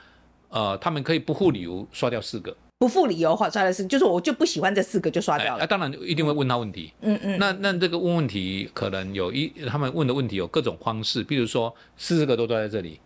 [0.50, 2.54] 呃，他们可以不附理由刷掉四个。
[2.84, 5.64] 不附理由，刷掉四个，就是我就不喜欢这四个，就刷掉了。
[5.64, 6.92] 哎，当然一定会问他问题。
[7.00, 7.38] 嗯嗯。
[7.38, 13.00] 那那这个问问题，可能有一他们问的问题有各种方式，比如说四十个都都在这里。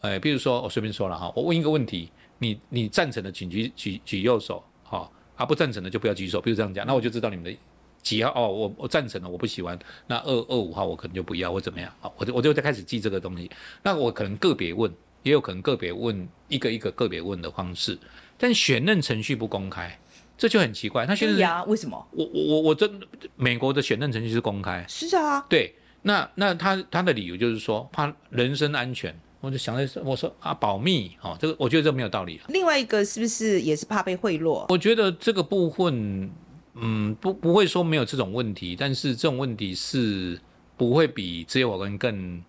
[0.00, 5.06] 哎，比如说我随便说了哈，我问一个问题，你你赞成的请举举举右手，哈，
[5.36, 7.54] 啊不赞成的就不要举手，比如这样讲，那我就知道你们的
[8.00, 13.50] 几号哦，我我赞成的我不喜欢，那二二五号我可能就不要，或怎么样，好，我就我就在开始记这个东西。
[13.82, 14.90] 那我可能个别问，
[15.22, 17.98] 也有可能个别问一个一个个别问的方式。
[18.38, 19.98] 但选任程序不公开，
[20.36, 21.06] 这就很奇怪。
[21.06, 22.06] 他选任、啊，为什么？
[22.12, 23.00] 我我我我真
[23.36, 25.44] 美国的选任程序是公开，是啊。
[25.48, 32.40] 对，那那他他的理由就是说怕人身安全，我就想的是，我说啊保密哦，这个我觉得这没有道理。
[32.48, 34.66] 另外一个是不是也是怕被贿赂？
[34.68, 36.30] 我觉得这个部分，
[36.74, 40.38] 嗯，不不会说没有这种问题，但是这种问题是
[40.76, 42.42] 不会比自由法官更。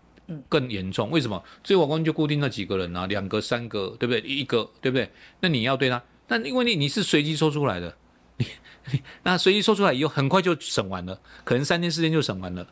[0.49, 1.41] 更严重，为什么？
[1.63, 4.19] 最后法官就固定那几个人啊，两个、三个，对不对？
[4.21, 5.09] 一个，对不对？
[5.39, 7.95] 那你要对他，那因为你你是随机抽出来的，
[8.37, 8.45] 你
[9.23, 12.67] 那随机抽出来以后，很快就审完了，可能三天四天就审完了。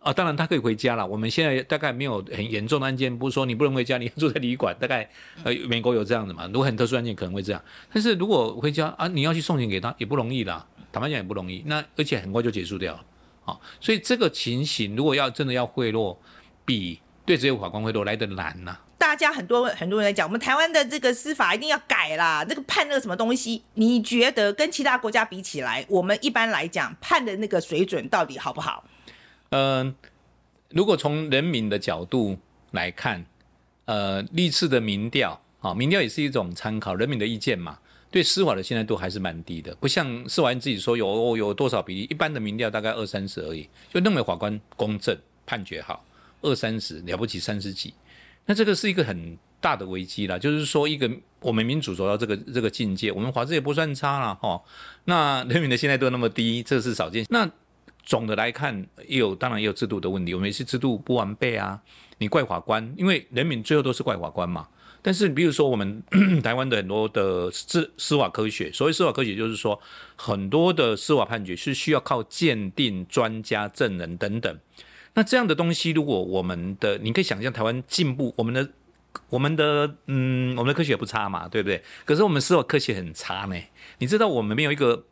[0.00, 1.04] 啊，当然他可以回家了。
[1.04, 4.74] 我们现在大概没有很严重的案件，不是说你不能回家， 你要住在旅馆。
[4.78, 5.10] 大概
[5.42, 6.46] 呃，美国有这样的嘛？
[6.46, 7.60] 如果很特殊案件可能会这样，
[7.92, 11.64] 但是如果回家啊，你要去送钱给他也不容易啦，坦白讲也不容易。
[11.66, 13.04] 那而且很快就结束掉了。
[13.44, 16.16] 啊，所以这个情形如果要真的要贿赂。
[16.68, 18.84] 比对职业法官会都来的难呐、啊。
[18.98, 22.44] 大家很多很多人在讲，我们台湾的这个司法一定要改啦。
[22.46, 28.84] 那个判那个什么东西，你觉得跟其他国家比起来，我们一般来讲判的那个水准到底好不好？
[29.50, 29.94] 嗯、呃，
[30.70, 32.36] 如果从人民的角度
[32.72, 33.24] 来看，
[33.86, 37.78] 呃，历次的民调啊，民调也是一种参考，人民的意见嘛，
[38.10, 39.74] 对司法的信赖度还是蛮低的。
[39.76, 46.04] 不像司法院自己说有有多少比例，一般的民调大概二三十而已，就认为法官公正，判决好。
[46.40, 47.94] 二三十了不起，三十几，
[48.46, 50.38] 那这个是一个很大的危机啦。
[50.38, 54.62] 就是说，一个我们民主走到这个这个境界，我们法治也不算差了哈。
[55.04, 57.26] 那人民的信赖度那么低，这是少见。
[57.28, 57.50] 那
[58.04, 61.80] 总的来看，也有当然也有制度的问题，我们也是制度不完备啊。
[62.18, 64.66] 你怪法官，因为人民最后都是怪法官嘛。
[65.00, 66.02] 但是，比如说我们
[66.42, 69.80] 台湾的很多的司司法科学，所谓司法科学，就是说
[70.16, 74.58] 很多的司法判决是需要靠鉴定专家、证人等等。
[75.18, 78.70] 那这样的东西，如果我们的，你可以想象台湾进步，我们的，
[79.30, 81.82] 我们的，嗯，我们的科学也不差嘛，对不对？
[82.04, 83.56] 可是我们司法科学很差呢。
[83.98, 85.06] 你知道我们没有一个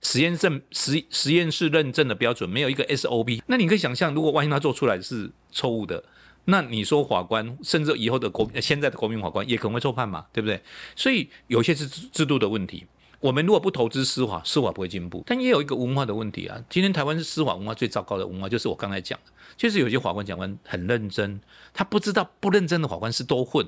[0.00, 3.42] 实验证实实验室认证的标准，没有一个 SOP。
[3.48, 6.02] 那你可以想象，如果万一他做出来是错误的，
[6.46, 10.58] 那你说法官，甚至以后的国现在的国民法官也可能会错判嘛，对不对？
[10.94, 12.86] 所以有些是制度的问题。
[13.20, 15.22] 我们如果不投资司法，司法不会进步。
[15.26, 16.62] 但也有一个文化的问题啊。
[16.68, 21.40] 今天台湾是司法文化最糟糕的文化，就是我刚才讲的，就是有些法官讲官很认真，
[21.72, 23.66] 他不知道不认真的法官是多混，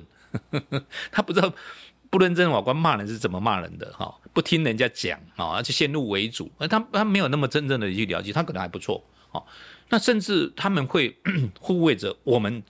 [1.11, 1.51] 他不知道
[2.09, 9.41] 不认真的法官骂人是怎么骂人的哈，不听人家讲啊，而且先入为主，而他他没有那么真正的去了解，他可能还不错啊。
[9.89, 11.17] 那甚至他们会
[11.59, 12.63] 护卫着我们。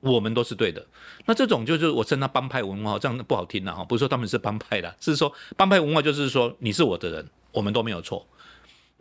[0.00, 0.84] 我们都是对的，
[1.26, 8.26] 那这种就是我称他帮派文化，这样不好听的哈，不是说他们是帮派的，是说帮派文化就是说你是我的人，我们都没有错。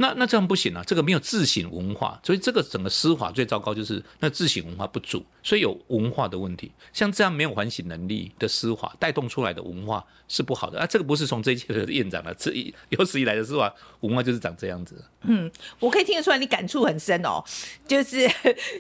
[0.02, 6.72] 那那这样不行啊，这个没有自省文化，所以这个整个司法最糟糕就是那自省文化不足，所以有文化的问题。
[6.94, 10.88] 像这样没有反省能力的司法带动出来的文化是不好的啊。
[10.88, 15.04] 这个不是从这一届的院长啊，这一有史以来的司法文化就是长这样子。
[15.24, 17.44] 嗯，我可以听得出来你感触很深哦，
[17.86, 18.26] 就是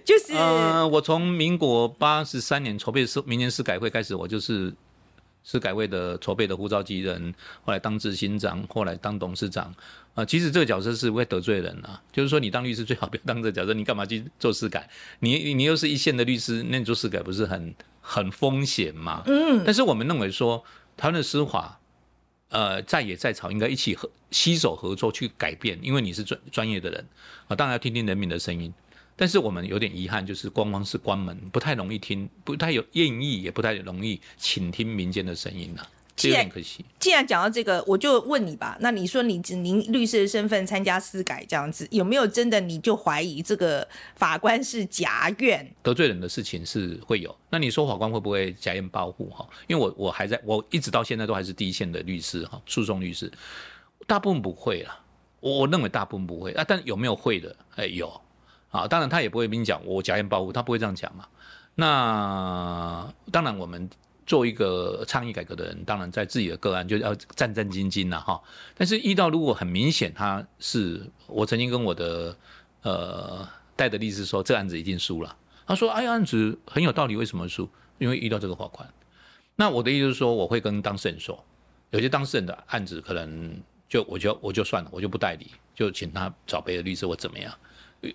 [0.05, 4.73] 就是，呃，我从民国八十三年筹备司民间司改会开始，我就是
[5.49, 7.33] 司改会的筹备的呼召机人，
[7.63, 9.73] 后来当执行长，后来当董事长
[10.13, 10.23] 啊。
[10.23, 14.87] 其实这个角色是会得罪人啊，就是说你当律师最好不要当这个角色，你干嘛去做司改？
[15.21, 19.23] 你你又是一线的律师，那你做司改不是很很风险吗？
[19.25, 19.63] 嗯。
[19.65, 20.63] 但是我们认为说，
[20.95, 21.79] 台湾的司法，
[22.49, 27.03] 呃，在野在朝，应该一起合携手合作去改变，因为你是专专业的人
[27.47, 28.71] 啊，当然要听听人民的声音。
[29.21, 36.85] 但是我们有点遗憾，就是光光是关门，不太容易听，不太有愿意，也不太容易倾听民间的声音了，这有点可惜。
[36.99, 38.77] 既然讲到这个，我就问你吧。
[38.79, 47.35] 那你说你您律师的身份参加司改这样子，有没有真的你就怀疑这个法官是假愿得罪人的事情是会有？
[47.49, 49.45] 那你说法官会不会假愿报护哈？
[49.67, 53.29] 因为我我还在我一直到现在都还是第一线的律师哈，诉讼律师，
[54.07, 54.97] 大部分不会了。
[55.41, 57.53] 我我认为大部分不会啊，但有没有会的？
[57.75, 58.09] 哎，有。
[58.69, 61.27] 啊，当然他也不会跟你讲我假愿报护，他不会这样讲嘛。
[61.75, 63.89] 那当然，我们
[64.25, 68.41] 做一个倡议改革的人，当然在自己的个案就要战战兢兢了哈。
[68.75, 72.37] 但是遇到如果很明显他是，我曾经跟我的
[72.83, 75.35] 呃带的律师说，这案子已经输了。
[75.65, 77.69] 他说，哎，案子很有道理，为什么输？
[77.97, 78.87] 因为遇到这个罚款。
[79.55, 81.43] 那我的意思是说，我会跟当事人说，
[81.91, 83.57] 有些当事人的案子可能
[83.87, 87.53] 就我就我就算了，我就不代理，就请他找别的律师或怎么样。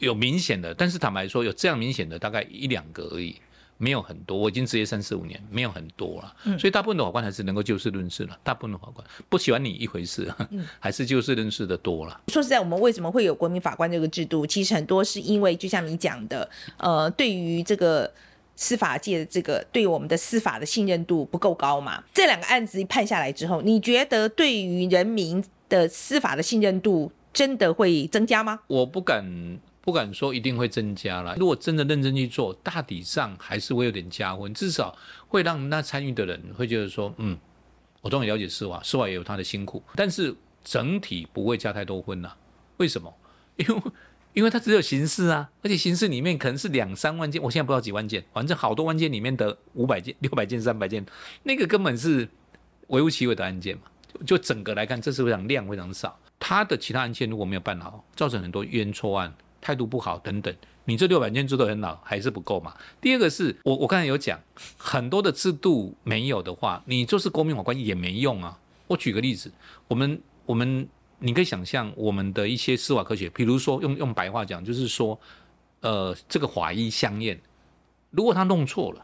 [0.01, 3.37] 有明显的，但是坦白说，有这样明显的大概一两个而已，
[3.76, 4.39] 没有很多。
[4.39, 6.35] 我已经职业三四五年，没有很多了。
[6.45, 8.39] 嗯，所以大部分的法官还是能够就事论事了。
[8.43, 10.32] 大部分的法官不喜欢你一回事，
[10.80, 12.18] 还是就事论事的多了。
[12.28, 14.47] 说实在，我们为什么会有国民法官这个制度？
[14.47, 18.11] 其实很多是因为，就像你讲的，呃，对于这个
[18.57, 22.03] 司法界的这个对我们的司法的信任度不够高嘛。
[22.14, 28.61] 这两个案子一判下来之后，你觉得对于人民的司法的信任度真的会增加吗？
[28.68, 29.59] 我不敢。
[29.85, 31.37] 不敢说一定会增加了。
[31.37, 34.97] 如果真的认真去做，大体上还是会有点加分，至少
[35.28, 37.39] 会让那参与的人会觉得说，嗯，
[38.01, 42.35] 我终于了解司法，司法也有他的辛苦，但是整体不会加太多分了。
[42.78, 43.14] 为什么？
[43.57, 43.82] 因为
[44.32, 51.05] 因为它只有刑事啊，而且刑事里面可能是两三万件，我现在不知道几万件，反正好多万件里面的五百件、六百件、三百件，
[51.43, 52.26] 那个根本是
[52.89, 53.82] 微乎其微的案件嘛。
[54.26, 56.18] 就整个来看，这是非常量非常少。
[56.41, 59.32] 他的其他案件如果没有办好，造成很多冤错案。
[59.65, 60.55] 态度不好等等，
[60.85, 62.77] 你这六百件制度很老还是不够嘛？
[63.01, 64.39] 第二个是我我刚才有讲，
[64.77, 68.61] 很多的制度没有的话，你就是国民法官也没用啊。
[68.87, 69.51] 我举个例子，
[69.89, 70.87] 我们我们
[71.19, 75.19] 你可以想象我们的一些司法科学，比如说用用白话讲，就是说，
[75.81, 77.41] 呃，这个法医相验，
[78.11, 79.03] 如果他弄错了，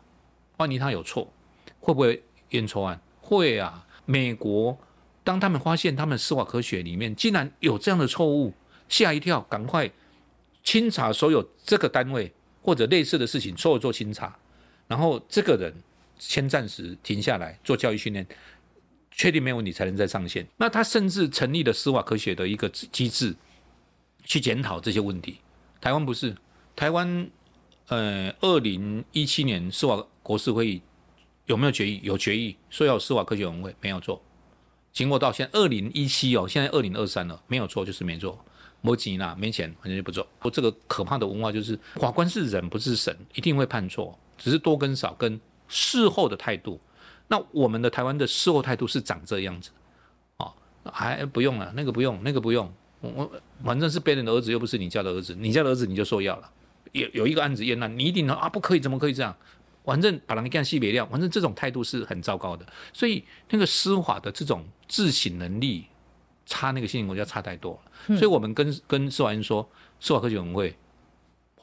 [0.58, 1.32] 万一他有错，
[1.80, 3.00] 会不会冤错案？
[3.22, 3.86] 会啊。
[4.04, 4.76] 美国
[5.24, 8.52] 当他们发现他们司法科学里面竟然有这样的错误，
[8.90, 9.90] 吓一跳，赶快。
[10.62, 12.32] 清查所有这个单位
[12.62, 14.38] 或者类似的事情，所有做清查，
[14.86, 15.74] 然后这个人
[16.18, 18.26] 先暂时停下来做教育训练，
[19.10, 20.46] 确定没有问题才能再上线。
[20.56, 23.34] 那他甚至成立了司法科学的一个机制，
[24.24, 25.38] 去检讨这些问题。
[25.80, 26.36] 台湾不是，
[26.76, 27.30] 台湾
[27.88, 30.82] 呃，二零一七年司法国事会议
[31.46, 31.98] 有没有决议？
[32.02, 34.22] 有决议说要司法科学委员会，没有做。
[34.92, 38.44] 经过到现在二零一七哦，现在二零二三了，没有做就是没做。
[38.82, 40.26] 没钱啦，没钱，反正就不做。
[40.40, 46.80] 我这个可怕的文化就是，法官是人，不是神，一定会判错，只是多跟少跟事后的态度。
[47.28, 49.70] 那我们的台湾的事后态度是长这样子，
[50.38, 50.52] 啊，
[50.90, 53.30] 还不用了，那个不用，那个不用，我
[53.62, 56.50] 反正是别人的儿子，又不是你家的儿子，你家的儿子你就受要了。
[56.92, 59.36] 有有一个案子验案，你一定能啊，不可以，怎么可以这样？
[59.84, 62.64] 反正把人干西别料，反正这种态度是很糟糕的。
[62.92, 65.84] 所以那个司法的这种自省能力。
[66.50, 69.66] 差那个信任国家差太多了，所以我们跟跟司法院说，
[70.00, 70.76] 司法科学委员会，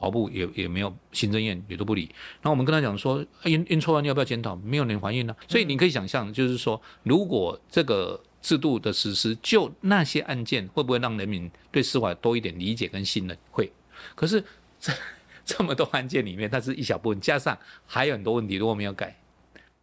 [0.00, 2.08] 法部也也没有行政院也都不理。
[2.40, 4.56] 然后我们跟他讲说，运运错案要不要检讨？
[4.56, 5.36] 没有人反映呢。
[5.46, 13.36] 所以你可以想象，就是说，如果这个制度的实施，就那些案件会不会让人民对司法多一点理解跟信任？
[13.50, 13.70] 会。
[14.14, 14.42] 可是
[14.80, 14.90] 这
[15.44, 19.14] 这么多案件里面，它是一小部分，加上还有很多问题，如果没有改，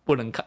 [0.03, 0.43] 不能看。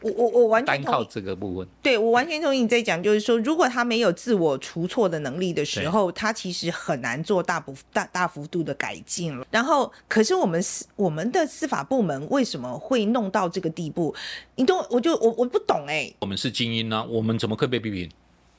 [0.00, 9.46] 我我我完全单靠这个部分，对，我完全同意你在讲，就是说，如果他没有自我除错的能力的时候，他其实很难做大幅大大幅度的改进了。
[9.50, 14.14] 然后，可是我们司我们的司法部门为什么会弄到这个地步？
[14.54, 16.16] 你都我就我我不懂哎、欸。
[16.20, 18.10] 我们是精英呢、啊，我们怎么可以被批评？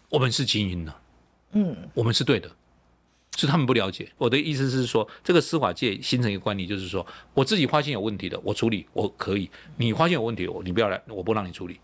[0.10, 1.02] 我们是精英呢、啊，
[1.54, 2.50] 嗯，我们是对的。
[3.36, 4.08] 是他们不了解。
[4.18, 11.80] 我的意思是说，这个司法界形成一个惯例，就是说，我自己发现有问题的，我处理我可以；你发现有问题，我你不要来，我不让你处理。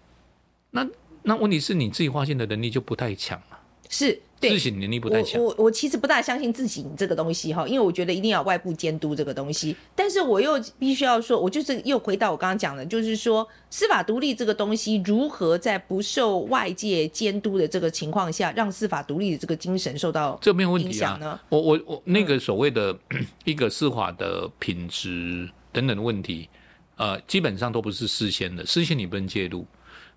[0.71, 0.87] 那
[1.23, 3.59] 那问题是你自己发现的能力就不太强了。
[3.89, 4.21] 是。
[4.39, 5.41] 对自省能力不太强。
[5.41, 9.75] 我我我其实不大相信自省这个东西哈，因为我觉得一定要外部监督这个东西。
[9.95, 21.41] 但是我又必须要说，我就是又回到我刚刚讲的，就是说司法独立这个东西如何在不受外界监督的这个情况下，让司法独立的这个精神受到这没有问题啊。
[21.49, 22.97] 我我我那个所谓的
[23.43, 26.47] 一个司法的品质等等的问题，
[26.95, 29.65] 呃，基本上都不是事先的，事先你不能介入。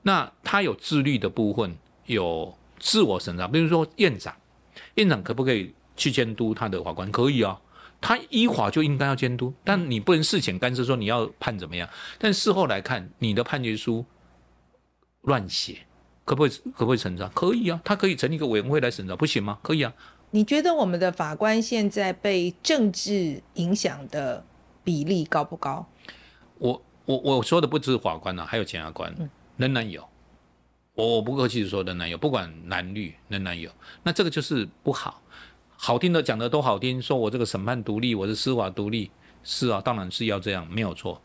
[0.02, 2.54] 那他有自律的部分有。
[2.82, 4.34] 自我审查，比如说院长，
[4.96, 7.10] 院长可不可以去监督他的法官？
[7.12, 7.58] 可以啊，
[8.00, 11.88] 他依法就应该要监督，但你不能事前干涉说你要判怎么样。
[12.18, 14.04] 但事后来看，你的判决书
[15.20, 15.78] 乱写，
[16.24, 16.50] 可不可以？
[16.72, 17.28] 可不可以审查？
[17.28, 19.60] 可以啊，他可以成立一个委员会来审查，不行吗？
[19.62, 19.94] 可以啊。
[20.32, 24.44] 你觉得我们的法官现在被政治影响的
[24.82, 25.86] 比例高不高？
[26.58, 29.14] 我我我说的不只是法官啊，还有检察官，
[29.56, 30.08] 仍然有。
[30.94, 33.70] 我不客气的说，仍然有，不管男绿，仍然有。
[34.02, 35.22] 那这个就是不好，
[35.74, 39.10] 好听的讲的都好听，说我这个审判独立，我是司法独立，
[39.42, 41.22] 是啊，当然是要这样，没有错，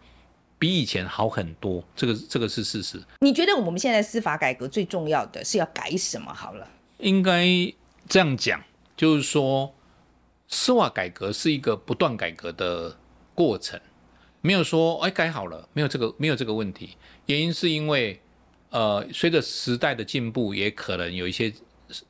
[0.57, 3.03] 比以前好很多，这个这个是事实。
[3.20, 6.34] 你觉得我们现在司法改革最重要的是要改什么？
[6.34, 6.65] 好了，
[6.99, 7.45] 应该
[8.07, 8.63] 这样讲，
[8.95, 9.76] 就是说
[10.47, 12.97] 司法改革是一个不断改革的
[13.36, 13.78] 过程，
[14.39, 16.91] 没有说哎改好了，没有这个没有这个问题，
[17.26, 18.22] 原因是因为。
[18.70, 21.51] 呃，随着时代的进步，也可能有一些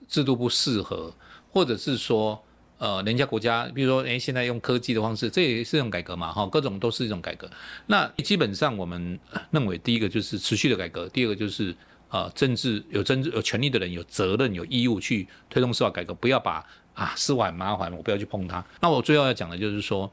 [0.07, 1.13] 制度不适合，
[1.51, 2.43] 或者是说，
[2.79, 7.47] 呃，人家国家，比如说，哎，现在用科技的方式，这也是一种改革嘛，哈，各种都是一种改革。
[7.85, 9.19] 那基本上我们
[9.51, 11.75] 认为，第一个就是持续的改革，第二个就是，
[12.09, 18.65] 呃，政治有政治有权利的人有责任有义务去推动司法改革，不要把啊司法很麻烦，我不要去碰它。
[18.81, 20.11] 那我最后要讲的就是说，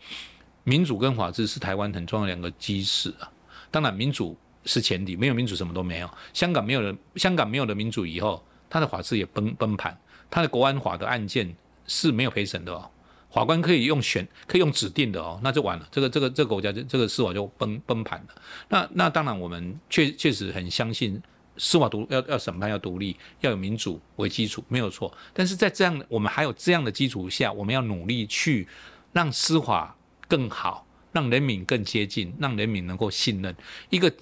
[0.63, 3.33] 民主跟法治是台湾很重要的两个基石啊。
[3.71, 4.37] 当然，民主。
[4.65, 6.11] 是前提，没有民主什么都没有。
[6.33, 9.99] 香港没有了，香港没有了民主以后，他的法治也崩崩盘，
[10.31, 11.55] 他的国安法的案件
[11.87, 12.91] 是没有陪审的哦，
[13.31, 18.43] 法官可以用选，可以用指定的哦，那就完了，这个这个这个国家就这个司法就崩崩盘了。
[18.69, 21.21] 那那当然，我们确确实很相信
[21.57, 25.13] 司法独要要审判要独立，要有民主为基础，没有错。
[25.33, 28.67] 但是在这样我们还有这样的基础下，我们要努力去
[29.13, 29.97] 让司法
[30.27, 30.84] 更好。
[31.15, 33.57] 让人民更接近，让人民能够信任。
[33.89, 34.13] 一个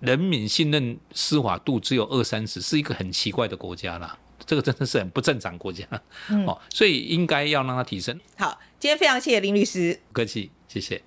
[0.00, 4.18] 人民信任司法度只有二三十，是一个很奇怪的国家啦。
[4.46, 5.86] 这个真的是很不正常国家，
[6.30, 8.18] 嗯、哦，所以应该要让它提升。
[8.36, 11.00] 好，今天非常谢谢林律师，不客气，谢谢。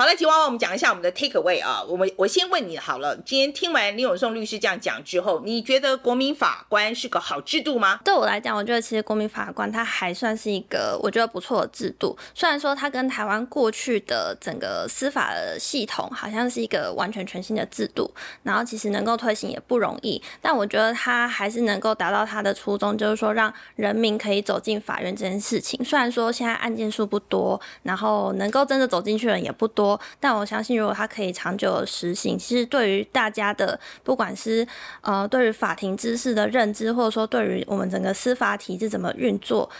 [0.00, 1.84] 好了，吉娃娃，我们讲一下我们的 take away 啊。
[1.86, 8.00] 我们我先问你好了，今天听完林永颂律师这样讲之后，你觉得国民法官是个好制度吗？
[8.02, 12.16] 对我来讲，我觉得其实国民法官他还算是一个我觉得不错的制度。
[12.34, 18.10] 虽然说他跟台湾过去的整个司法系统好像是一个完全全新的制度，
[18.42, 25.84] 然后其实能够推行也不容易，但我觉得他还是能够达到他的初衷，就是说让人民可以走进法院这件事情。
[25.84, 29.89] 虽然说现在案件数不多，然后能够真的走进去的人也不多。
[30.18, 34.66] 但我相信，如果它可以长久的实行，其实对于大家的，不管是
[35.00, 39.70] 呃对于法庭知识的认知，或者说对于我们整个司法体制怎么运作，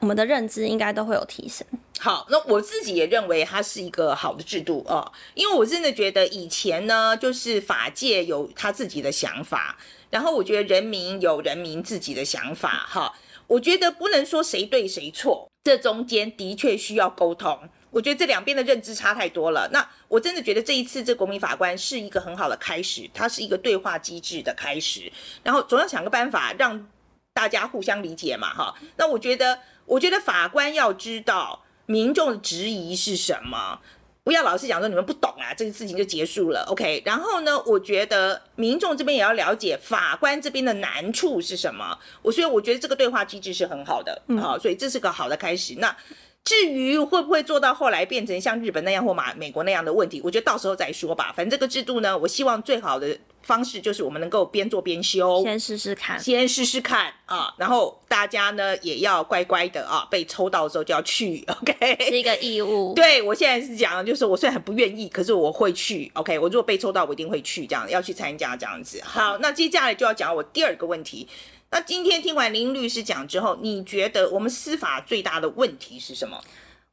[0.00, 1.66] 我们的认知应该都会有提升。
[1.98, 9.76] 好，那我自己也认为它是一个好的制度哦，因为我真的觉得以前呢，就是法界有他自己的想法，
[10.08, 13.12] 然后我觉得人民有人民自己的想法，哈，
[13.46, 17.58] 我觉得不能说谁对谁错，这中间的确需要沟通。
[17.90, 19.68] 我觉得这两边的认知差太多了。
[19.72, 25.10] 那我真的觉得这一次这国民法官是一个很好的开始，它是一个对话机制的开始。
[25.42, 26.88] 然后总要想个办法让
[27.32, 28.74] 大家互相理解嘛，哈。
[28.96, 33.80] 那我觉得，我觉得法官要知道民众的质疑是什么，
[34.22, 37.02] 不要老是讲说你们不懂啊，这个事情就结束了，OK。
[37.04, 41.98] 然后呢，我觉得民众这边也要了解法官这边的难处是什么。
[42.22, 45.74] 我所以我觉得这个对话机制是很好的，好，所以这是个好的开始。
[45.78, 45.96] 那。
[46.44, 51.32] 至于会不会做到后来变成像日本那样或马美国那样的问题，我觉得到时候再说吧。
[51.36, 57.54] 反正这个制度呢，我希望最好的方式就是我们能够边做边修，先试试看，先试试看啊。
[57.58, 62.94] 然后大家呢也要乖乖的啊，被抽到的时候就要去，OK，是一个义务。
[62.96, 66.38] 对，我现在是讲，就是我虽然很不愿意，可是我会去，OK。
[66.38, 69.00] 我如果被抽到，我一定会去，这样要去参加这样子。
[69.04, 71.28] 好，那接下来就要讲我第二个问题。
[71.72, 76.36] 那今天听完林律师讲之后，你觉得我们司法最大的问题是什么？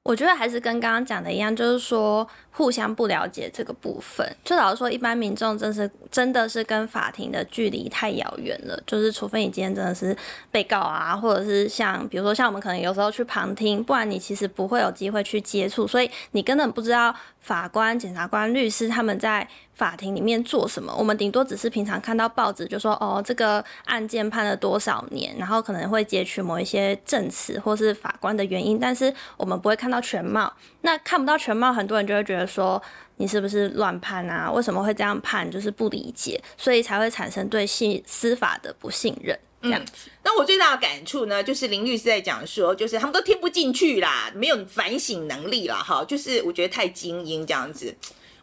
[0.04, 4.26] 我觉得还是跟刚刚讲的一样，就是说互相不了解这个部分。
[4.46, 8.80] 就老实说，一般民众真是真的是跟法庭的距离太遥远了。
[8.86, 10.16] 就是除非你今天真的是
[10.52, 17.14] 被告啊，或者是像比如说像我们可能有时候去旁听，不然你其实不会有机会去接触，所以你根本不知道
[17.48, 20.94] 法官、检察官、律师他们在法庭里面做什么？
[20.98, 30.52] 我们顶多只是平常看到报纸就说哦，这个案件判了多少年，然后可能会截取某一些证词或是法官的原因，但是我们不会看到全貌。
[30.82, 32.82] 那看不到全貌，很多人就会觉得说
[33.16, 34.52] 你是不是乱判啊？
[34.52, 35.50] 为什么会这样判？
[35.50, 39.40] 就是不理解，所以才会产生对信司法的不信任。
[39.62, 47.96] 这样子，嗯，那我最大的感触呢，就是林律师在讲说，就是他们都听不进去啦，没有反省能力啦，哈，就是我觉得太精英这样子，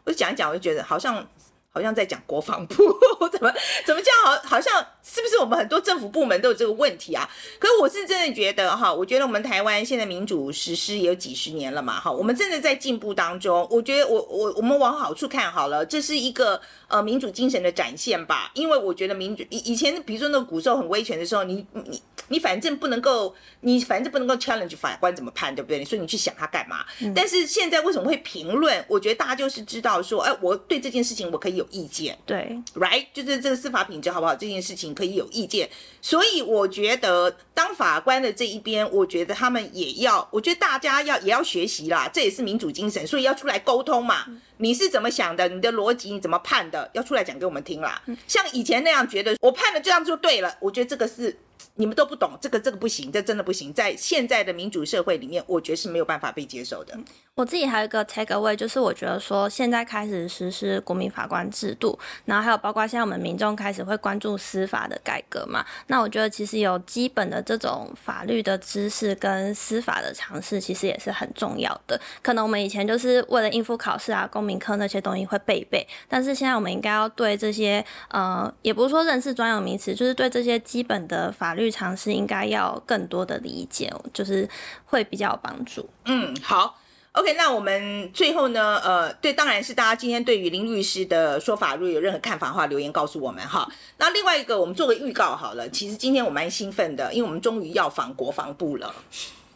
[0.05, 1.27] 我就讲一讲，我就觉得好像。
[1.75, 2.85] 好像在讲国防部，
[3.33, 3.53] 怎么
[3.85, 4.14] 怎么这样？
[4.25, 4.72] 好，好像
[5.03, 7.29] 是不是我们很多政府部门都有这个问题啊？
[7.59, 13.66] 可是我是真的觉得哈，我觉得我们台湾现在民主实施也有几十年了嘛，哈，我们真的在进步当中。
[13.68, 18.53] 我觉得我我我们往好处看好了，这是一个呃民主精神的展现吧。
[18.55, 25.81] 因为我觉得民主以以前，比如说那个古时候很威权的时候，你你你反正不能够，你反正不能够 challenge 法官怎么判，对不对？
[25.81, 26.85] 你说你去想他干嘛？
[27.01, 28.85] 嗯、但是现在为什么会评论？
[28.87, 31.64] 我觉得大家就是知道说，哎，我对这件事情我可以有。
[31.71, 35.69] 意见对，right，就是这个司法品质好不好这件事情可以有意见，
[36.01, 44.27] 所以我觉得当法官的这一边，我觉得他们也要，我觉得大家要也要学习啦，这也是民主精神，所以要出来沟通嘛。
[44.59, 45.49] 你是怎么想的？
[45.49, 46.89] 你的逻辑你怎么判的？
[46.95, 48.03] 要出来讲给我们听啦。
[48.29, 51.37] 像以前那样觉得我判了这样就对了，我觉得这个是。
[51.77, 53.75] 你们都不懂这个，这个不行，这真的不行。
[53.75, 56.97] 在现在的民主社会里面，我觉得是没有办法被接受的。
[57.37, 65.66] 我自己还有一个 take away，就是我觉得说，现在开始实施国民法官制度，然后还有包括现在我们民众开始会关注司法的改革嘛。
[65.89, 72.01] 那我觉得其实有基本的这种法律的知识跟司法的常识，其实也是很重要的。
[72.22, 81.68] 可能我们以前就是为了应付考试啊、公民课那些东西会背一背，但是现在我们应该要对这些呃，也不是说认识专有名词，就是对这些基本的法律。
[81.68, 84.49] 常识应该要更多的理解，就是
[84.85, 85.89] 会比较有帮助。
[86.05, 86.78] 嗯，好
[87.15, 93.69] ，OK，那我们最后呢，呃，对，当然是大家今天对于林律师的说法，如果有任何看法的话，留言告诉我们哈。
[93.99, 95.69] 那另外一个，我们做个预告好了。
[95.71, 98.95] 其实今天我蛮兴奋的，因为我们终于要访国防部了。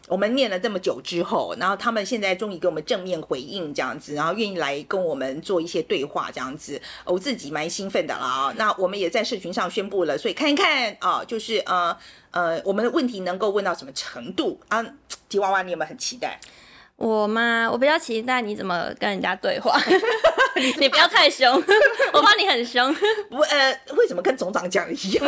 [0.07, 8.53] 我们念了这么久之后，然后他们现在终于给我们正面回应这样子，然后愿意来跟我们做一些对话这样子，我自己蛮兴奋的了啊。
[8.57, 11.95] 那我们也在社群上宣布了，所以看一看啊，就是呃
[12.31, 14.83] 呃，我们的问题能够问到什么程度啊？
[15.27, 16.39] 吉娃娃，你有没有很期待？
[16.99, 17.69] 我吗？
[17.71, 19.79] 我比较期待你怎么跟人家对话。
[20.55, 21.49] 你， 你不要太凶，
[22.11, 22.93] 我怕你很凶。
[23.29, 25.25] 不，呃，为什么跟总长讲一样？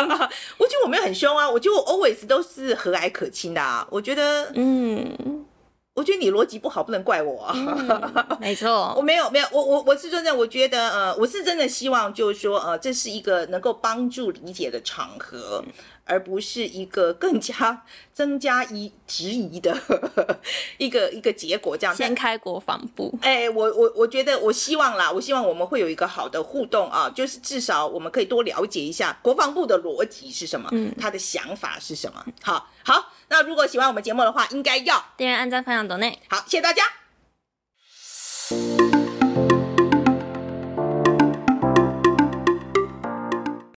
[0.58, 3.88] 我觉得我没有很凶啊，我觉得我 always 都是和蔼可亲的啊。
[3.90, 5.46] 我觉得，嗯，
[5.94, 7.50] 我觉得你逻辑不好，不能怪我。
[7.56, 15.64] 嗯、没错，我没有，没有，我我我是真的，我觉得，呃，我是真的希望，就是说，呃，这是一个能够帮助理解的场合。
[16.06, 17.84] 而不是一个更加
[18.14, 19.76] 增加疑质疑的
[20.78, 23.18] 一个一个结果，这样先开国防部。
[23.22, 32.26] 哎，我我我觉得，我希望啦，我希望我们会有一个好的互动啊，就是至少我们可以多了解一下国防部的逻辑是什么，嗯，他的想法是什么。
[32.42, 36.20] 好，好，那如果喜欢我们节目的话，应该要订阅、按赞、分享、等内。
[36.30, 36.84] 好，谢谢大家。